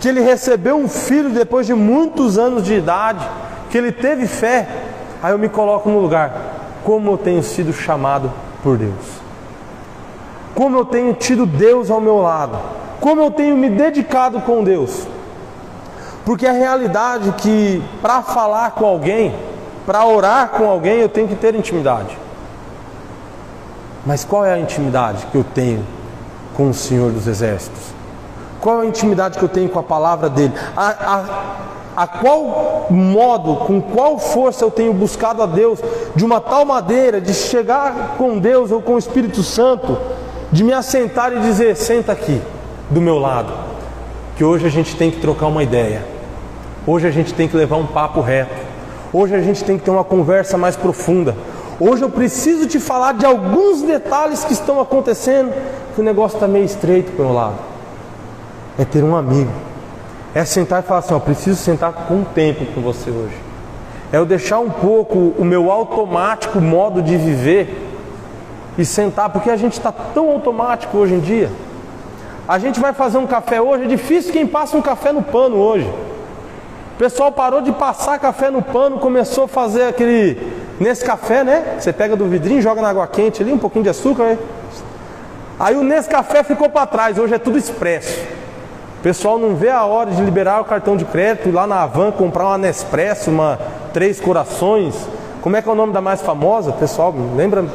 que 0.00 0.08
ele 0.08 0.22
recebeu 0.22 0.78
um 0.78 0.88
filho 0.88 1.28
depois 1.28 1.66
de 1.66 1.74
muitos 1.74 2.38
anos 2.38 2.64
de 2.64 2.72
idade, 2.72 3.28
que 3.68 3.76
ele 3.76 3.92
teve 3.92 4.26
fé. 4.26 4.66
Aí 5.22 5.30
eu 5.30 5.38
me 5.38 5.50
coloco 5.50 5.90
no 5.90 5.98
lugar, 5.98 6.80
como 6.82 7.10
eu 7.10 7.18
tenho 7.18 7.42
sido 7.42 7.74
chamado 7.74 8.32
por 8.62 8.78
Deus, 8.78 9.20
como 10.54 10.74
eu 10.78 10.86
tenho 10.86 11.12
tido 11.12 11.44
Deus 11.44 11.90
ao 11.90 12.00
meu 12.00 12.16
lado, 12.16 12.58
como 12.98 13.20
eu 13.20 13.30
tenho 13.30 13.58
me 13.58 13.68
dedicado 13.68 14.40
com 14.40 14.64
Deus. 14.64 15.06
Porque 16.26 16.44
a 16.44 16.50
realidade 16.50 17.28
é 17.28 17.32
que 17.32 17.80
para 18.02 18.20
falar 18.20 18.72
com 18.72 18.84
alguém, 18.84 19.32
para 19.86 20.04
orar 20.04 20.48
com 20.48 20.68
alguém, 20.68 20.98
eu 20.98 21.08
tenho 21.08 21.28
que 21.28 21.36
ter 21.36 21.54
intimidade. 21.54 22.18
Mas 24.04 24.24
qual 24.24 24.44
é 24.44 24.52
a 24.52 24.58
intimidade 24.58 25.24
que 25.26 25.36
eu 25.36 25.44
tenho 25.44 25.86
com 26.56 26.70
o 26.70 26.74
Senhor 26.74 27.12
dos 27.12 27.28
Exércitos? 27.28 27.94
Qual 28.60 28.82
é 28.82 28.86
a 28.86 28.88
intimidade 28.88 29.38
que 29.38 29.44
eu 29.44 29.48
tenho 29.48 29.68
com 29.68 29.78
a 29.78 29.84
palavra 29.84 30.28
dele? 30.28 30.52
A, 30.76 30.88
a, 31.96 32.02
a 32.02 32.06
qual 32.08 32.88
modo, 32.90 33.64
com 33.64 33.80
qual 33.80 34.18
força 34.18 34.64
eu 34.64 34.70
tenho 34.72 34.92
buscado 34.92 35.44
a 35.44 35.46
Deus 35.46 35.78
de 36.16 36.24
uma 36.24 36.40
tal 36.40 36.64
maneira 36.64 37.20
de 37.20 37.32
chegar 37.34 38.16
com 38.18 38.36
Deus 38.40 38.72
ou 38.72 38.82
com 38.82 38.94
o 38.94 38.98
Espírito 38.98 39.44
Santo, 39.44 39.96
de 40.50 40.64
me 40.64 40.72
assentar 40.72 41.32
e 41.32 41.38
dizer: 41.38 41.76
senta 41.76 42.10
aqui 42.10 42.42
do 42.90 43.00
meu 43.00 43.16
lado, 43.16 43.52
que 44.36 44.42
hoje 44.42 44.66
a 44.66 44.70
gente 44.70 44.96
tem 44.96 45.08
que 45.08 45.20
trocar 45.20 45.46
uma 45.46 45.62
ideia 45.62 46.15
Hoje 46.86 47.08
a 47.08 47.10
gente 47.10 47.34
tem 47.34 47.48
que 47.48 47.56
levar 47.56 47.76
um 47.76 47.86
papo 47.86 48.20
reto. 48.20 48.54
Hoje 49.12 49.34
a 49.34 49.40
gente 49.40 49.64
tem 49.64 49.76
que 49.76 49.84
ter 49.84 49.90
uma 49.90 50.04
conversa 50.04 50.56
mais 50.56 50.76
profunda. 50.76 51.34
Hoje 51.80 52.02
eu 52.02 52.08
preciso 52.08 52.68
te 52.68 52.78
falar 52.78 53.14
de 53.14 53.26
alguns 53.26 53.82
detalhes 53.82 54.44
que 54.44 54.52
estão 54.52 54.80
acontecendo, 54.80 55.52
que 55.94 56.00
o 56.00 56.04
negócio 56.04 56.36
está 56.36 56.46
meio 56.46 56.64
estreito 56.64 57.10
para 57.10 57.22
o 57.24 57.26
meu 57.26 57.34
lado. 57.34 57.56
É 58.78 58.84
ter 58.84 59.02
um 59.02 59.16
amigo. 59.16 59.50
É 60.32 60.44
sentar 60.44 60.80
e 60.80 60.86
falar 60.86 61.00
assim: 61.00 61.14
ó, 61.14 61.18
preciso 61.18 61.56
sentar 61.56 61.92
com 61.92 62.22
tempo 62.22 62.64
com 62.66 62.80
você 62.80 63.10
hoje. 63.10 63.34
É 64.12 64.18
eu 64.18 64.24
deixar 64.24 64.60
um 64.60 64.70
pouco 64.70 65.34
o 65.36 65.44
meu 65.44 65.72
automático 65.72 66.60
modo 66.60 67.02
de 67.02 67.16
viver 67.16 67.84
e 68.78 68.84
sentar, 68.84 69.30
porque 69.30 69.50
a 69.50 69.56
gente 69.56 69.72
está 69.72 69.90
tão 69.90 70.30
automático 70.30 70.96
hoje 70.96 71.14
em 71.14 71.20
dia. 71.20 71.50
A 72.46 72.60
gente 72.60 72.78
vai 72.78 72.92
fazer 72.92 73.18
um 73.18 73.26
café 73.26 73.60
hoje, 73.60 73.84
é 73.84 73.88
difícil 73.88 74.32
quem 74.32 74.46
passa 74.46 74.76
um 74.76 74.82
café 74.82 75.10
no 75.10 75.22
pano 75.22 75.56
hoje. 75.56 75.90
O 76.96 76.98
pessoal 76.98 77.30
parou 77.30 77.60
de 77.60 77.70
passar 77.72 78.18
café 78.18 78.50
no 78.50 78.62
pano, 78.62 78.98
começou 78.98 79.44
a 79.44 79.48
fazer 79.48 79.82
aquele 79.82 80.50
nesse 80.80 81.04
café, 81.04 81.44
né? 81.44 81.76
Você 81.78 81.92
pega 81.92 82.16
do 82.16 82.24
vidrinho, 82.24 82.62
joga 82.62 82.80
na 82.80 82.88
água 82.88 83.06
quente 83.06 83.42
ali, 83.42 83.52
um 83.52 83.58
pouquinho 83.58 83.82
de 83.82 83.90
açúcar, 83.90 84.22
né? 84.22 84.38
Aí 85.60 85.76
o 85.76 85.82
Nescafé 85.82 86.42
ficou 86.42 86.70
para 86.70 86.86
trás, 86.86 87.18
hoje 87.18 87.34
é 87.34 87.38
tudo 87.38 87.58
expresso. 87.58 88.18
O 88.98 89.02
pessoal 89.02 89.38
não 89.38 89.54
vê 89.54 89.68
a 89.68 89.84
hora 89.84 90.10
de 90.10 90.22
liberar 90.22 90.62
o 90.62 90.64
cartão 90.64 90.96
de 90.96 91.04
crédito, 91.04 91.50
ir 91.50 91.52
lá 91.52 91.66
na 91.66 91.82
Avan 91.82 92.10
comprar 92.12 92.46
uma 92.46 92.56
Nespresso, 92.56 93.30
uma 93.30 93.58
Três 93.92 94.18
Corações. 94.18 94.94
Como 95.42 95.54
é 95.54 95.60
que 95.60 95.68
é 95.68 95.72
o 95.72 95.74
nome 95.74 95.92
da 95.92 96.00
mais 96.00 96.22
famosa? 96.22 96.72
Pessoal, 96.72 97.14
lembra? 97.36 97.66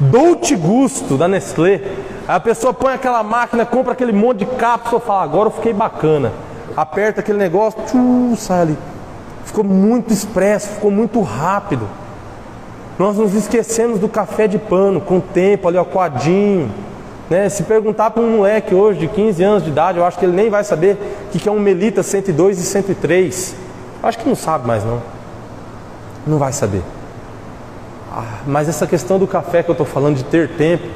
Dolce 0.00 0.56
Gusto, 0.56 1.16
da 1.16 1.28
Nestlé. 1.28 1.80
Aí 2.26 2.36
a 2.36 2.40
pessoa 2.40 2.74
põe 2.74 2.92
aquela 2.92 3.22
máquina, 3.22 3.64
compra 3.64 3.92
aquele 3.92 4.12
monte 4.12 4.38
de 4.38 4.46
cápsula 4.46 5.00
e 5.00 5.06
fala, 5.06 5.22
agora 5.22 5.46
eu 5.46 5.52
fiquei 5.52 5.72
bacana 5.72 6.32
aperta 6.76 7.20
aquele 7.20 7.38
negócio, 7.38 7.80
tchum, 7.86 8.34
sai 8.36 8.62
ali. 8.62 8.78
Ficou 9.44 9.64
muito 9.64 10.12
expresso, 10.12 10.68
ficou 10.68 10.90
muito 10.90 11.20
rápido. 11.20 11.86
Nós 12.98 13.16
nos 13.16 13.34
esquecemos 13.34 13.98
do 13.98 14.08
café 14.08 14.46
de 14.46 14.58
pano, 14.58 15.00
com 15.00 15.18
o 15.18 15.20
tempo 15.20 15.68
ali, 15.68 15.76
ó, 15.76 15.84
coadinho. 15.84 16.70
Né? 17.28 17.48
Se 17.48 17.62
perguntar 17.64 18.10
para 18.10 18.22
um 18.22 18.38
moleque 18.38 18.74
hoje 18.74 19.00
de 19.00 19.08
15 19.08 19.42
anos 19.42 19.64
de 19.64 19.70
idade, 19.70 19.98
eu 19.98 20.04
acho 20.04 20.18
que 20.18 20.24
ele 20.24 20.34
nem 20.34 20.48
vai 20.48 20.64
saber 20.64 20.96
o 21.26 21.38
que 21.38 21.48
é 21.48 21.52
um 21.52 21.58
Melita 21.58 22.02
102 22.02 22.58
e 22.58 22.62
103. 22.62 23.56
Eu 24.02 24.08
acho 24.08 24.18
que 24.18 24.28
não 24.28 24.36
sabe 24.36 24.66
mais 24.66 24.84
não. 24.84 25.00
Não 26.26 26.38
vai 26.38 26.52
saber. 26.52 26.82
Ah, 28.12 28.40
mas 28.46 28.68
essa 28.68 28.86
questão 28.86 29.18
do 29.18 29.26
café 29.26 29.62
que 29.62 29.70
eu 29.70 29.74
estou 29.74 29.86
falando 29.86 30.16
de 30.16 30.24
ter 30.24 30.50
tempo, 30.50 30.86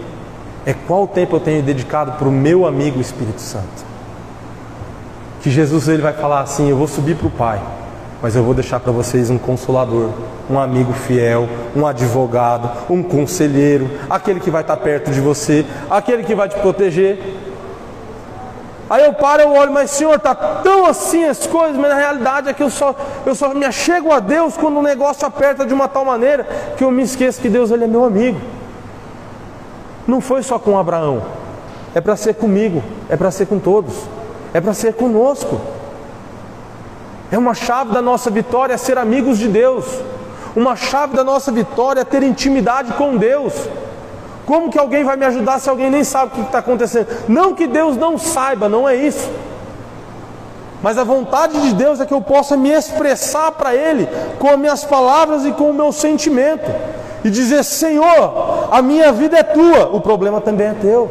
é 0.65 0.73
qual 0.73 1.07
tempo 1.07 1.37
eu 1.37 1.41
tenho 1.41 1.63
dedicado 1.63 2.13
para 2.13 2.29
o 2.29 2.33
meu 2.33 2.67
amigo 2.67 3.01
Espírito 3.01 3.41
Santo 3.41 3.88
que 5.49 5.51
Jesus 5.51 5.89
ele 5.89 6.03
vai 6.03 6.13
falar 6.13 6.41
assim: 6.41 6.69
Eu 6.69 6.77
vou 6.77 6.87
subir 6.87 7.17
para 7.17 7.27
o 7.27 7.31
Pai, 7.31 7.59
mas 8.21 8.37
eu 8.37 8.45
vou 8.45 8.53
deixar 8.53 8.79
para 8.79 8.93
vocês 8.93 9.31
um 9.31 9.39
consolador, 9.39 10.11
um 10.51 10.59
amigo 10.59 10.93
fiel, 10.93 11.49
um 11.75 11.87
advogado, 11.87 12.71
um 12.91 13.03
conselheiro, 13.03 13.91
aquele 14.11 14.41
que 14.41 14.51
vai 14.51 14.61
estar 14.61 14.77
perto 14.77 15.11
de 15.11 15.23
você, 15.23 15.65
aquele 15.89 16.23
que 16.23 16.35
vai 16.35 16.51
te 16.51 16.59
proteger. 16.59 17.19
Aí 18.91 19.05
eu 19.05 19.15
paro, 19.15 19.43
eu 19.43 19.53
olho, 19.53 19.73
mas 19.73 19.91
Senhor, 19.91 20.15
está 20.17 20.35
tão 20.35 20.85
assim 20.85 21.25
as 21.25 21.47
coisas, 21.47 21.79
mas 21.79 21.91
na 21.91 21.97
realidade 21.97 22.51
é 22.51 22.53
que 22.53 22.63
eu 22.63 22.71
só, 22.71 22.95
eu 23.25 23.35
só 23.35 23.55
me 23.55 23.65
achego 23.65 24.13
a 24.13 24.21
Deus 24.21 24.55
quando 24.55 24.79
o 24.79 24.83
negócio 24.83 25.27
aperta 25.27 25.65
de 25.65 25.73
uma 25.73 25.89
tal 25.89 26.05
maneira 26.05 26.47
que 26.77 26.85
eu 26.85 26.91
me 26.91 27.03
esqueço 27.03 27.41
que 27.41 27.49
Deus 27.49 27.71
ele 27.71 27.85
é 27.85 27.87
meu 27.87 28.05
amigo. 28.05 28.39
Não 30.07 30.21
foi 30.21 30.43
só 30.43 30.59
com 30.59 30.79
Abraão, 30.79 31.23
é 31.95 32.03
para 32.03 32.17
ser 32.17 32.35
comigo, 32.35 32.83
é 33.09 33.17
para 33.17 33.31
ser 33.31 33.47
com 33.47 33.59
todos 33.59 34.18
é 34.53 34.61
para 34.61 34.75
ser 34.75 34.95
conosco. 34.95 35.61
É 37.31 37.37
uma 37.37 37.55
chave 37.55 37.93
da 37.93 38.01
nossa 38.01 38.31
vitória 38.31 38.79
ser 38.79 38.97
amigos 38.99 39.39
de 39.39 39.49
Deus. 39.49 39.85
Uma 40.57 40.75
chave 40.77 41.15
da 41.15 41.23
nossa 41.23 41.53
vitória 41.53 42.01
é 42.01 42.05
ter 42.05 42.23
intimidade 42.23 42.93
com 42.95 43.17
Deus. 43.17 43.53
Como 44.47 44.71
que 44.71 44.79
alguém 44.79 45.05
vai 45.05 45.17
me 45.17 45.27
ajudar 45.27 45.59
se 45.59 45.69
alguém 45.69 45.91
nem 45.91 46.03
sabe 46.03 46.33
o 46.33 46.35
que 46.37 46.41
está 46.41 46.61
acontecendo? 46.61 47.09
Não 47.29 47.55
que 47.55 47.67
Deus 47.67 47.97
não 47.97 48.17
saiba, 48.17 48.69
não 48.69 48.89
é 48.89 48.97
isso. 48.97 49.31
Mas 50.83 50.97
a 50.97 51.05
vontade 51.05 51.61
de 51.61 51.75
Deus 51.75 52.01
é 52.01 52.07
que 52.07 52.15
eu 52.15 52.21
possa 52.21 52.57
me 52.57 52.71
expressar 52.71 53.53
para 53.53 53.75
Ele 53.75 54.09
com 54.39 54.49
as 54.49 54.59
minhas 54.59 54.85
palavras 54.85 55.45
e 55.45 55.53
com 55.53 55.71
o 55.71 55.75
meu 55.75 55.93
sentimento. 55.93 56.71
E 57.23 57.31
dizer: 57.31 57.63
Senhor, 57.63 58.69
a 58.71 58.81
minha 58.81 59.13
vida 59.13 59.37
é 59.37 59.43
tua, 59.43 59.91
o 59.95 60.01
problema 60.01 60.41
também 60.41 60.69
é 60.69 60.75
teu. 60.75 61.11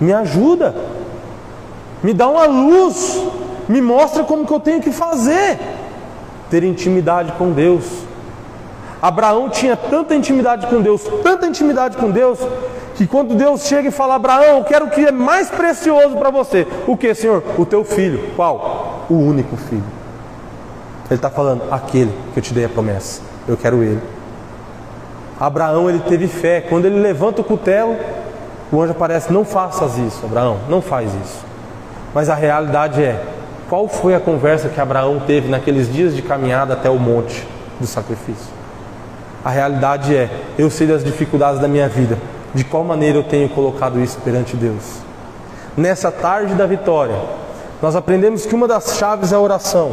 Me 0.00 0.12
ajuda 0.12 0.74
me 2.02 2.12
dá 2.14 2.28
uma 2.28 2.46
luz, 2.46 3.22
me 3.68 3.80
mostra 3.80 4.24
como 4.24 4.46
que 4.46 4.52
eu 4.52 4.60
tenho 4.60 4.80
que 4.80 4.90
fazer. 4.90 5.58
Ter 6.50 6.64
intimidade 6.64 7.32
com 7.32 7.52
Deus. 7.52 7.84
Abraão 9.00 9.48
tinha 9.48 9.76
tanta 9.76 10.14
intimidade 10.14 10.66
com 10.66 10.80
Deus, 10.80 11.02
tanta 11.22 11.46
intimidade 11.46 11.96
com 11.96 12.10
Deus, 12.10 12.38
que 12.96 13.06
quando 13.06 13.34
Deus 13.34 13.66
chega 13.66 13.88
e 13.88 13.90
fala: 13.90 14.16
Abraão, 14.16 14.58
eu 14.58 14.64
quero 14.64 14.86
o 14.86 14.90
que 14.90 15.06
é 15.06 15.12
mais 15.12 15.48
precioso 15.48 16.16
para 16.16 16.30
você. 16.30 16.66
O 16.86 16.96
que, 16.96 17.14
Senhor? 17.14 17.42
O 17.56 17.64
teu 17.64 17.84
filho. 17.84 18.32
Qual? 18.36 19.06
O 19.08 19.14
único 19.14 19.56
filho. 19.56 19.84
Ele 21.06 21.16
está 21.16 21.30
falando: 21.30 21.62
aquele 21.70 22.12
que 22.32 22.38
eu 22.38 22.42
te 22.42 22.52
dei 22.52 22.64
a 22.64 22.68
promessa. 22.68 23.22
Eu 23.48 23.56
quero 23.56 23.82
ele. 23.82 24.02
Abraão 25.38 25.88
ele 25.88 26.00
teve 26.00 26.28
fé. 26.28 26.60
Quando 26.60 26.84
ele 26.84 27.00
levanta 27.00 27.40
o 27.40 27.44
cutelo, 27.44 27.96
o 28.70 28.80
anjo 28.80 28.92
aparece: 28.92 29.32
Não 29.32 29.44
faças 29.44 29.96
isso, 29.96 30.26
Abraão, 30.26 30.58
não 30.68 30.82
faz 30.82 31.10
isso. 31.24 31.49
Mas 32.14 32.28
a 32.28 32.34
realidade 32.34 33.02
é: 33.02 33.22
qual 33.68 33.86
foi 33.86 34.14
a 34.14 34.20
conversa 34.20 34.68
que 34.68 34.80
Abraão 34.80 35.20
teve 35.20 35.48
naqueles 35.48 35.92
dias 35.92 36.14
de 36.14 36.22
caminhada 36.22 36.74
até 36.74 36.90
o 36.90 36.98
monte 36.98 37.46
do 37.78 37.86
sacrifício? 37.86 38.52
A 39.44 39.50
realidade 39.50 40.14
é: 40.14 40.28
eu 40.58 40.68
sei 40.68 40.86
das 40.86 41.04
dificuldades 41.04 41.60
da 41.60 41.68
minha 41.68 41.88
vida, 41.88 42.18
de 42.52 42.64
qual 42.64 42.82
maneira 42.82 43.18
eu 43.18 43.22
tenho 43.22 43.48
colocado 43.48 44.00
isso 44.00 44.18
perante 44.24 44.56
Deus. 44.56 45.00
Nessa 45.76 46.10
tarde 46.10 46.54
da 46.54 46.66
vitória, 46.66 47.14
nós 47.80 47.94
aprendemos 47.94 48.44
que 48.44 48.54
uma 48.54 48.66
das 48.66 48.96
chaves 48.96 49.32
é 49.32 49.36
a 49.36 49.40
oração, 49.40 49.92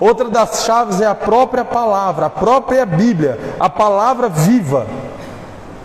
outra 0.00 0.28
das 0.28 0.64
chaves 0.64 1.00
é 1.00 1.06
a 1.06 1.14
própria 1.14 1.64
palavra, 1.64 2.26
a 2.26 2.30
própria 2.30 2.86
Bíblia, 2.86 3.38
a 3.60 3.68
palavra 3.68 4.28
viva. 4.28 4.86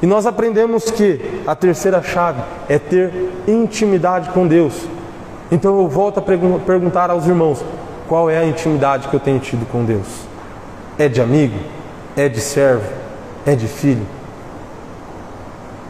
E 0.02 0.06
nós 0.06 0.26
aprendemos 0.26 0.90
que 0.90 1.44
a 1.46 1.56
terceira 1.56 2.02
chave 2.02 2.42
é 2.70 2.80
ter 2.80 3.44
intimidade 3.48 4.30
com 4.30 4.48
Deus. 4.48 4.97
Então 5.52 5.80
eu 5.80 5.88
volto 5.88 6.20
a 6.20 6.22
perguntar 6.22 7.10
aos 7.10 7.26
irmãos: 7.26 7.64
qual 8.08 8.30
é 8.30 8.38
a 8.38 8.46
intimidade 8.46 9.08
que 9.08 9.14
eu 9.14 9.20
tenho 9.20 9.40
tido 9.40 9.66
com 9.72 9.84
Deus? 9.84 10.08
É 10.98 11.08
de 11.08 11.22
amigo? 11.22 11.58
É 12.16 12.28
de 12.28 12.40
servo? 12.40 12.90
É 13.46 13.56
de 13.56 13.68
filho? 13.68 14.06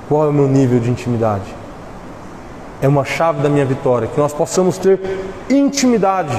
Qual 0.08 0.26
é 0.26 0.28
o 0.30 0.34
meu 0.34 0.48
nível 0.48 0.80
de 0.80 0.90
intimidade? 0.90 1.56
É 2.82 2.88
uma 2.88 3.04
chave 3.04 3.42
da 3.42 3.50
minha 3.50 3.66
vitória, 3.66 4.08
que 4.08 4.20
nós 4.20 4.34
possamos 4.34 4.78
ter 4.78 5.00
intimidade 5.50 6.36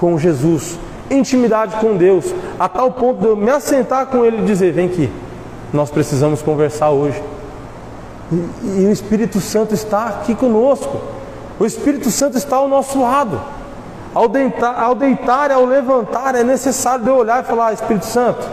com 0.00 0.18
Jesus, 0.18 0.78
intimidade 1.10 1.76
com 1.76 1.96
Deus, 1.96 2.34
a 2.58 2.68
tal 2.68 2.90
ponto 2.90 3.20
de 3.20 3.26
eu 3.26 3.36
me 3.36 3.50
assentar 3.50 4.06
com 4.06 4.24
Ele 4.24 4.38
e 4.38 4.44
dizer: 4.44 4.72
Vem 4.72 4.86
aqui, 4.86 5.10
nós 5.72 5.90
precisamos 5.90 6.42
conversar 6.42 6.90
hoje. 6.90 7.22
E, 8.32 8.82
e 8.82 8.86
o 8.86 8.90
Espírito 8.90 9.40
Santo 9.40 9.74
está 9.74 10.06
aqui 10.06 10.34
conosco, 10.34 11.00
o 11.58 11.66
Espírito 11.66 12.10
Santo 12.10 12.36
está 12.36 12.56
ao 12.56 12.68
nosso 12.68 13.00
lado. 13.00 13.40
Ao 14.14 14.28
deitar, 14.28 14.78
ao 14.78 14.94
deitar 14.94 15.50
ao 15.50 15.64
levantar, 15.64 16.34
é 16.34 16.44
necessário 16.44 17.06
eu 17.06 17.16
olhar 17.16 17.42
e 17.42 17.46
falar: 17.46 17.72
Espírito 17.72 18.04
Santo, 18.04 18.46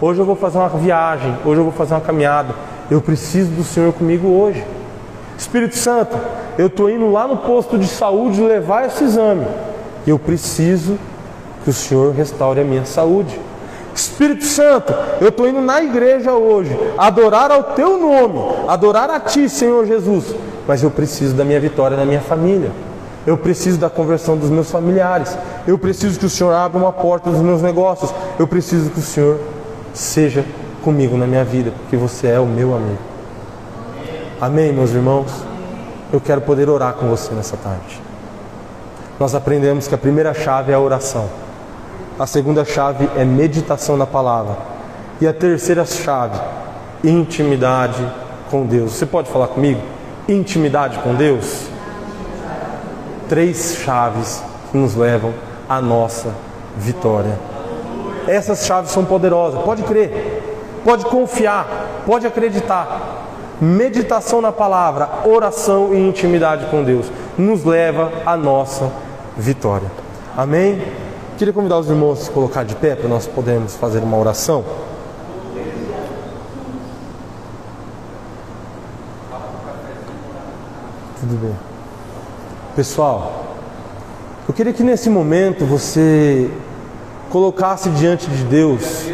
hoje 0.00 0.20
eu 0.20 0.24
vou 0.24 0.36
fazer 0.36 0.58
uma 0.58 0.68
viagem, 0.68 1.36
hoje 1.44 1.60
eu 1.60 1.64
vou 1.64 1.72
fazer 1.72 1.94
uma 1.94 2.00
caminhada, 2.00 2.54
eu 2.90 3.00
preciso 3.00 3.50
do 3.50 3.62
Senhor 3.62 3.92
comigo 3.92 4.26
hoje. 4.28 4.64
Espírito 5.36 5.76
Santo, 5.76 6.16
eu 6.56 6.68
estou 6.68 6.88
indo 6.88 7.10
lá 7.10 7.26
no 7.26 7.38
posto 7.38 7.78
de 7.78 7.86
saúde 7.86 8.40
levar 8.40 8.86
esse 8.86 9.04
exame, 9.04 9.46
eu 10.06 10.18
preciso 10.18 10.98
que 11.62 11.70
o 11.70 11.72
Senhor 11.72 12.14
restaure 12.14 12.60
a 12.60 12.64
minha 12.64 12.84
saúde. 12.86 13.38
Espírito 13.94 14.44
Santo, 14.44 14.94
eu 15.20 15.28
estou 15.28 15.46
indo 15.46 15.60
na 15.60 15.82
igreja 15.82 16.32
hoje, 16.32 16.76
adorar 16.96 17.50
ao 17.50 17.62
teu 17.62 17.98
nome, 17.98 18.66
adorar 18.66 19.10
a 19.10 19.20
ti, 19.20 19.48
Senhor 19.48 19.86
Jesus, 19.86 20.34
mas 20.66 20.82
eu 20.82 20.90
preciso 20.90 21.34
da 21.34 21.44
minha 21.44 21.60
vitória 21.60 21.96
na 21.96 22.04
minha 22.04 22.20
família. 22.20 22.70
Eu 23.26 23.38
preciso 23.38 23.78
da 23.78 23.88
conversão 23.88 24.36
dos 24.36 24.50
meus 24.50 24.70
familiares. 24.70 25.36
Eu 25.66 25.78
preciso 25.78 26.18
que 26.18 26.26
o 26.26 26.30
Senhor 26.30 26.52
abra 26.52 26.78
uma 26.78 26.92
porta 26.92 27.30
dos 27.30 27.40
meus 27.40 27.62
negócios. 27.62 28.12
Eu 28.38 28.46
preciso 28.46 28.90
que 28.90 28.98
o 28.98 29.02
Senhor 29.02 29.40
seja 29.94 30.44
comigo 30.82 31.16
na 31.16 31.26
minha 31.26 31.44
vida, 31.44 31.72
porque 31.80 31.96
você 31.96 32.28
é 32.28 32.38
o 32.38 32.46
meu 32.46 32.74
amigo. 32.74 32.98
Amém, 34.40 34.72
meus 34.72 34.90
irmãos? 34.90 35.30
Eu 36.12 36.20
quero 36.20 36.42
poder 36.42 36.68
orar 36.68 36.92
com 36.94 37.08
você 37.08 37.32
nessa 37.32 37.56
tarde. 37.56 38.00
Nós 39.18 39.34
aprendemos 39.34 39.88
que 39.88 39.94
a 39.94 39.98
primeira 39.98 40.34
chave 40.34 40.72
é 40.72 40.74
a 40.74 40.80
oração. 40.80 41.28
A 42.18 42.26
segunda 42.26 42.64
chave 42.64 43.08
é 43.16 43.24
meditação 43.24 43.96
na 43.96 44.06
palavra. 44.06 44.56
E 45.20 45.26
a 45.26 45.32
terceira 45.32 45.86
chave, 45.86 46.38
intimidade 47.02 48.06
com 48.50 48.66
Deus. 48.66 48.92
Você 48.92 49.06
pode 49.06 49.30
falar 49.30 49.48
comigo? 49.48 49.93
Intimidade 50.28 50.98
com 50.98 51.14
Deus? 51.14 51.74
três 53.28 53.76
chaves 53.84 54.42
que 54.70 54.76
nos 54.76 54.94
levam 54.94 55.32
à 55.68 55.80
nossa 55.80 56.32
vitória. 56.76 57.38
Essas 58.26 58.64
chaves 58.64 58.90
são 58.90 59.04
poderosas, 59.04 59.62
pode 59.62 59.82
crer, 59.82 60.42
pode 60.84 61.04
confiar, 61.06 62.02
pode 62.06 62.26
acreditar. 62.26 63.22
Meditação 63.60 64.40
na 64.40 64.50
palavra, 64.50 65.08
oração 65.24 65.94
e 65.94 65.98
intimidade 65.98 66.66
com 66.66 66.82
Deus 66.82 67.06
nos 67.38 67.64
leva 67.64 68.10
à 68.26 68.36
nossa 68.36 68.90
vitória. 69.36 69.90
Amém? 70.36 70.82
Queria 71.38 71.52
convidar 71.52 71.78
os 71.78 71.88
irmãos 71.88 72.20
a 72.20 72.24
se 72.24 72.30
colocar 72.30 72.64
de 72.64 72.74
pé 72.74 72.94
para 72.94 73.08
nós 73.08 73.26
podermos 73.26 73.76
fazer 73.76 74.00
uma 74.00 74.16
oração. 74.16 74.64
Tudo 81.34 81.46
bem. 81.46 81.56
Pessoal, 82.76 83.44
eu 84.46 84.54
queria 84.54 84.72
que 84.72 84.84
nesse 84.84 85.10
momento 85.10 85.64
você 85.64 86.48
colocasse 87.28 87.90
diante 87.90 88.28
de 88.30 88.44
Deus 88.44 89.10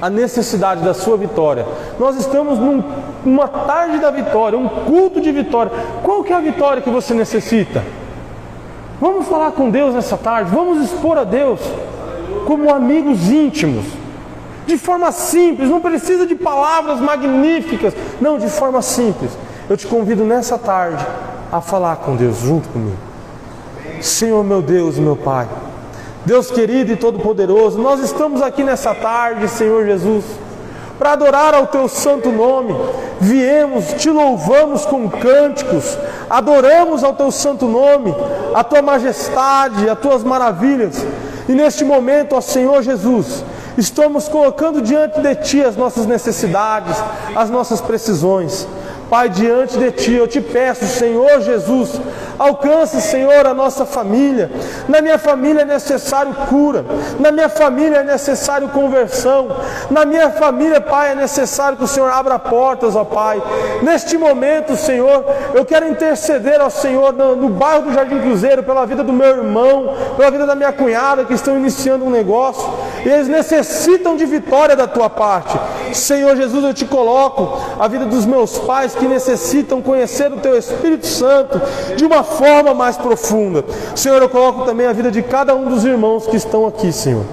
a 0.00 0.08
necessidade 0.08 0.84
da 0.84 0.94
sua 0.94 1.16
vitória. 1.16 1.66
Nós 1.98 2.16
estamos 2.16 2.60
num, 2.60 2.84
numa 3.24 3.48
tarde 3.48 3.98
da 3.98 4.12
vitória, 4.12 4.56
um 4.56 4.68
culto 4.68 5.20
de 5.20 5.32
vitória. 5.32 5.72
Qual 6.04 6.22
que 6.22 6.32
é 6.32 6.36
a 6.36 6.40
vitória 6.40 6.80
que 6.80 6.90
você 6.90 7.12
necessita? 7.12 7.84
Vamos 9.00 9.26
falar 9.26 9.50
com 9.50 9.68
Deus 9.68 9.94
nessa 9.94 10.16
tarde, 10.16 10.52
vamos 10.54 10.84
expor 10.84 11.18
a 11.18 11.24
Deus 11.24 11.60
como 12.46 12.72
amigos 12.72 13.28
íntimos, 13.30 13.84
de 14.64 14.78
forma 14.78 15.10
simples, 15.10 15.68
não 15.68 15.80
precisa 15.80 16.24
de 16.24 16.36
palavras 16.36 17.00
magníficas, 17.00 17.94
não, 18.20 18.38
de 18.38 18.48
forma 18.48 18.80
simples. 18.80 19.32
Eu 19.68 19.76
te 19.76 19.86
convido 19.86 20.24
nessa 20.24 20.56
tarde 20.56 21.04
a 21.50 21.60
falar 21.60 21.96
com 21.96 22.16
Deus 22.16 22.38
junto 22.38 22.68
comigo. 22.68 22.96
Senhor 24.00 24.44
meu 24.44 24.62
Deus 24.62 24.96
e 24.96 25.00
meu 25.00 25.16
Pai, 25.16 25.48
Deus 26.24 26.50
querido 26.50 26.92
e 26.92 26.96
todo-poderoso, 26.96 27.78
nós 27.78 28.00
estamos 28.00 28.42
aqui 28.42 28.62
nessa 28.62 28.94
tarde, 28.94 29.48
Senhor 29.48 29.86
Jesus, 29.86 30.24
para 30.98 31.12
adorar 31.12 31.54
ao 31.54 31.66
Teu 31.66 31.88
santo 31.88 32.30
nome. 32.30 32.74
Viemos, 33.20 33.94
te 33.94 34.10
louvamos 34.10 34.84
com 34.84 35.08
cânticos, 35.08 35.96
adoramos 36.28 37.02
ao 37.02 37.14
Teu 37.14 37.30
santo 37.30 37.66
nome, 37.66 38.14
a 38.54 38.62
Tua 38.62 38.82
majestade, 38.82 39.88
as 39.88 39.98
Tuas 39.98 40.22
maravilhas. 40.22 41.04
E 41.48 41.52
neste 41.52 41.84
momento, 41.84 42.36
ó 42.36 42.40
Senhor 42.40 42.82
Jesus, 42.82 43.44
estamos 43.76 44.28
colocando 44.28 44.82
diante 44.82 45.20
de 45.20 45.34
Ti 45.36 45.64
as 45.64 45.76
nossas 45.76 46.04
necessidades, 46.04 46.96
as 47.34 47.48
nossas 47.48 47.80
precisões. 47.80 48.66
Pai, 49.08 49.28
diante 49.30 49.78
de 49.78 49.90
Ti, 49.90 50.12
eu 50.12 50.28
te 50.28 50.40
peço, 50.40 50.84
Senhor 50.84 51.40
Jesus, 51.40 51.98
alcance, 52.38 53.00
Senhor, 53.00 53.46
a 53.46 53.54
nossa 53.54 53.86
família. 53.86 54.50
Na 54.86 55.00
minha 55.00 55.18
família 55.18 55.62
é 55.62 55.64
necessário 55.64 56.34
cura, 56.48 56.84
na 57.18 57.32
minha 57.32 57.48
família 57.48 57.98
é 57.98 58.04
necessário 58.04 58.68
conversão, 58.68 59.48
na 59.90 60.04
minha 60.04 60.30
família, 60.30 60.78
Pai, 60.80 61.12
é 61.12 61.14
necessário 61.14 61.78
que 61.78 61.84
o 61.84 61.88
Senhor 61.88 62.10
abra 62.12 62.38
portas, 62.38 62.94
ó 62.94 63.04
Pai. 63.04 63.42
Neste 63.82 64.18
momento, 64.18 64.76
Senhor, 64.76 65.24
eu 65.54 65.64
quero 65.64 65.88
interceder 65.88 66.60
ao 66.60 66.70
Senhor 66.70 67.12
no, 67.14 67.34
no 67.34 67.48
bairro 67.48 67.86
do 67.86 67.92
Jardim 67.94 68.20
Cruzeiro, 68.20 68.62
pela 68.62 68.84
vida 68.84 69.02
do 69.02 69.12
meu 69.12 69.28
irmão, 69.28 69.94
pela 70.18 70.30
vida 70.30 70.46
da 70.46 70.54
minha 70.54 70.72
cunhada 70.72 71.24
que 71.24 71.32
estão 71.32 71.56
iniciando 71.56 72.04
um 72.04 72.10
negócio, 72.10 72.68
e 73.06 73.08
eles 73.08 73.26
necessitam 73.26 74.16
de 74.16 74.26
vitória 74.26 74.76
da 74.76 74.86
tua 74.86 75.08
parte. 75.08 75.58
Senhor 75.98 76.36
Jesus, 76.36 76.64
eu 76.64 76.74
te 76.74 76.84
coloco 76.84 77.58
a 77.78 77.88
vida 77.88 78.06
dos 78.06 78.24
meus 78.24 78.58
pais 78.58 78.94
que 78.94 79.06
necessitam 79.06 79.82
conhecer 79.82 80.32
o 80.32 80.38
Teu 80.38 80.56
Espírito 80.56 81.06
Santo 81.06 81.60
de 81.96 82.04
uma 82.04 82.22
forma 82.22 82.72
mais 82.72 82.96
profunda. 82.96 83.64
Senhor, 83.94 84.20
eu 84.22 84.28
coloco 84.28 84.64
também 84.64 84.86
a 84.86 84.92
vida 84.92 85.10
de 85.10 85.22
cada 85.22 85.54
um 85.54 85.68
dos 85.68 85.84
irmãos 85.84 86.26
que 86.26 86.36
estão 86.36 86.66
aqui, 86.66 86.92
Senhor. 86.92 87.24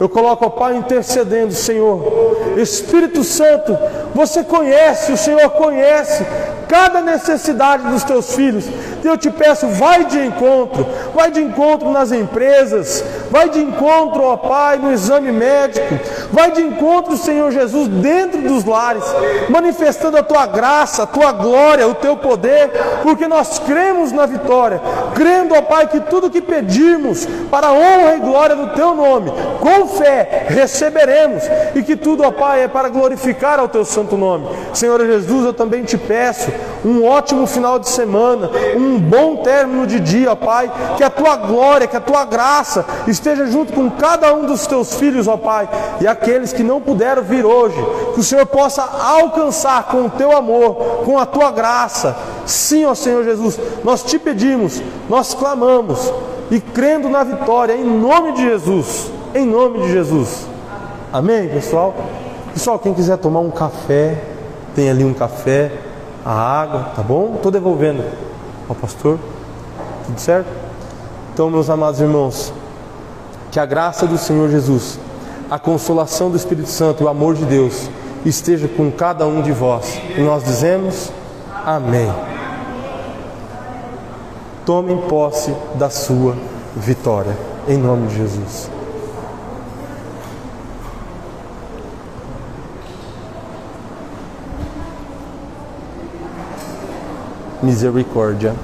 Eu 0.00 0.08
coloco, 0.08 0.46
ó 0.46 0.50
Pai, 0.50 0.76
intercedendo, 0.76 1.52
Senhor. 1.52 2.28
Espírito 2.56 3.24
Santo, 3.24 3.76
você 4.14 4.44
conhece, 4.44 5.10
o 5.12 5.16
Senhor 5.16 5.50
conhece 5.50 6.24
cada 6.68 7.00
necessidade 7.00 7.88
dos 7.88 8.04
teus 8.04 8.34
filhos. 8.34 8.66
Eu 9.02 9.16
te 9.16 9.30
peço, 9.30 9.66
vai 9.68 10.04
de 10.04 10.18
encontro, 10.18 10.86
vai 11.14 11.30
de 11.30 11.40
encontro 11.40 11.90
nas 11.90 12.12
empresas, 12.12 13.02
vai 13.30 13.48
de 13.48 13.60
encontro, 13.60 14.22
ó 14.22 14.36
Pai, 14.36 14.76
no 14.76 14.92
exame 14.92 15.32
médico, 15.32 15.98
vai 16.30 16.50
de 16.50 16.60
encontro, 16.62 17.16
Senhor 17.16 17.50
Jesus, 17.50 17.88
dentro 17.88 18.40
dos 18.42 18.64
lares, 18.64 19.04
manifestando 19.48 20.18
a 20.18 20.22
tua 20.22 20.46
graça, 20.46 21.04
a 21.04 21.06
tua 21.06 21.32
glória, 21.32 21.88
o 21.88 21.94
teu 21.94 22.16
poder, 22.16 22.70
porque 23.02 23.26
nós 23.26 23.58
cremos 23.60 24.12
na 24.12 24.26
vitória, 24.26 24.80
crendo, 25.14 25.54
ó 25.54 25.62
Pai, 25.62 25.86
que 25.86 26.00
tudo 26.00 26.30
que 26.30 26.40
pedirmos 26.40 27.26
para 27.50 27.68
a 27.68 27.72
honra 27.72 28.16
e 28.16 28.20
glória 28.20 28.56
do 28.56 28.68
teu 28.74 28.94
nome, 28.94 29.32
com 29.60 29.86
fé 29.88 30.46
receberemos, 30.48 31.44
e 31.74 31.82
que 31.82 31.96
tudo, 31.96 32.24
ó 32.24 32.30
Pai, 32.30 32.64
é 32.64 32.68
para 32.68 32.88
glorificar 32.88 33.58
ao 33.58 33.68
teu 33.68 33.84
santo 33.84 34.16
nome. 34.16 34.48
Senhor 34.74 35.00
Jesus, 35.04 35.46
eu 35.46 35.54
também 35.54 35.84
te 35.84 35.96
peço 35.96 36.50
um 36.84 37.04
ótimo 37.04 37.46
final 37.46 37.78
de 37.78 37.88
semana, 37.88 38.50
um 38.76 38.98
bom 38.98 39.36
término 39.36 39.86
de 39.86 40.00
dia, 40.00 40.34
Pai, 40.36 40.70
que 40.96 41.02
a 41.02 41.10
tua 41.10 41.36
glória, 41.36 41.86
que 41.86 41.96
a 41.96 42.00
tua 42.00 42.24
graça 42.24 42.84
esteja 43.06 43.46
junto 43.46 43.72
com 43.72 43.90
cada 43.90 44.32
um 44.34 44.46
dos 44.46 44.66
teus 44.66 44.94
filhos, 44.94 45.26
ó 45.26 45.36
Pai, 45.36 45.68
e 46.00 46.06
aqueles 46.06 46.52
que 46.52 46.62
não 46.62 46.80
puderam 46.80 47.22
vir 47.22 47.44
hoje, 47.44 47.76
que 48.14 48.20
o 48.20 48.24
Senhor 48.24 48.46
possa 48.46 48.82
alcançar 48.82 49.84
com 49.84 50.06
o 50.06 50.10
teu 50.10 50.36
amor, 50.36 50.74
com 51.04 51.18
a 51.18 51.26
tua 51.26 51.50
graça. 51.50 52.16
Sim, 52.46 52.86
ó 52.86 52.94
Senhor 52.94 53.24
Jesus, 53.24 53.58
nós 53.84 54.02
te 54.02 54.18
pedimos, 54.18 54.82
nós 55.08 55.34
clamamos 55.34 56.12
e 56.50 56.60
crendo 56.60 57.08
na 57.08 57.24
vitória, 57.24 57.74
em 57.74 57.84
nome 57.84 58.32
de 58.32 58.42
Jesus, 58.42 59.10
em 59.34 59.44
nome 59.44 59.80
de 59.80 59.92
Jesus. 59.92 60.46
Amém, 61.12 61.48
pessoal? 61.48 61.94
Pessoal, 62.52 62.78
quem 62.78 62.94
quiser 62.94 63.18
tomar 63.18 63.40
um 63.40 63.50
café, 63.50 64.18
tem 64.74 64.90
ali 64.90 65.04
um 65.04 65.14
café, 65.14 65.70
a 66.24 66.32
água, 66.32 66.90
tá 66.94 67.02
bom? 67.02 67.34
Estou 67.36 67.50
devolvendo 67.50 68.04
ao 68.68 68.74
pastor. 68.74 69.18
Tudo 70.06 70.20
certo? 70.20 70.48
Então, 71.32 71.50
meus 71.50 71.70
amados 71.70 72.00
irmãos, 72.00 72.52
que 73.50 73.60
a 73.60 73.66
graça 73.66 74.06
do 74.06 74.18
Senhor 74.18 74.50
Jesus, 74.50 74.98
a 75.50 75.58
consolação 75.58 76.30
do 76.30 76.36
Espírito 76.36 76.68
Santo 76.68 77.04
o 77.04 77.08
amor 77.08 77.34
de 77.34 77.44
Deus 77.44 77.88
esteja 78.24 78.68
com 78.68 78.90
cada 78.90 79.26
um 79.26 79.42
de 79.42 79.52
vós. 79.52 80.00
E 80.16 80.20
nós 80.20 80.44
dizemos 80.44 81.10
amém. 81.64 82.12
Tomem 84.66 84.98
posse 85.08 85.54
da 85.76 85.88
sua 85.88 86.36
vitória, 86.76 87.36
em 87.66 87.78
nome 87.78 88.08
de 88.08 88.16
Jesus. 88.16 88.77
misericórdia. 97.62 98.54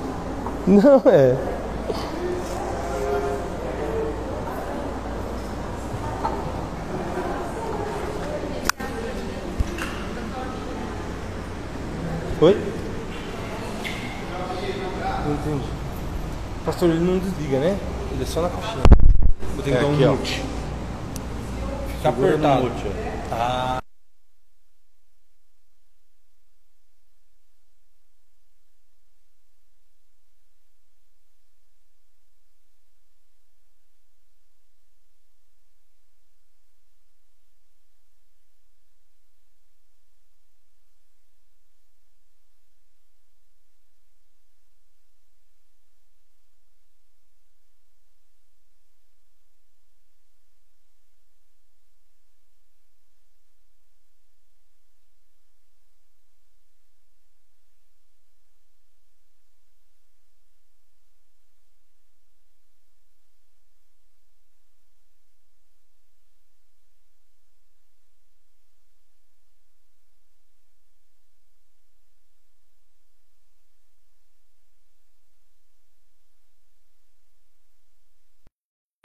Não 0.66 1.02
é. 1.06 1.36
Oi? 12.42 12.56
Não 15.26 15.34
entendi. 15.34 15.68
Pastor, 16.64 16.88
ele 16.88 17.00
não 17.00 17.18
desliga, 17.18 17.58
né? 17.58 17.78
Ele 18.12 18.22
é 18.22 18.26
só 18.26 18.40
na 18.40 18.48
caixinha. 18.48 18.82
Vou 19.54 19.62
ter 19.62 19.72
que 19.72 19.76
é 19.76 19.80
dar 19.80 19.86
um 19.86 19.94
aqui, 19.94 20.06
mute. 20.06 20.42
Tá 22.02 22.12
Fica 22.12 22.26
apertado. 22.26 22.62
Mute, 22.62 22.86
ah. 23.30 23.79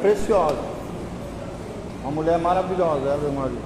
preciosa. 0.05 0.55
Uma 2.03 2.11
mulher 2.11 2.37
maravilhosa, 2.37 3.09
é, 3.09 3.31
Maria. 3.31 3.57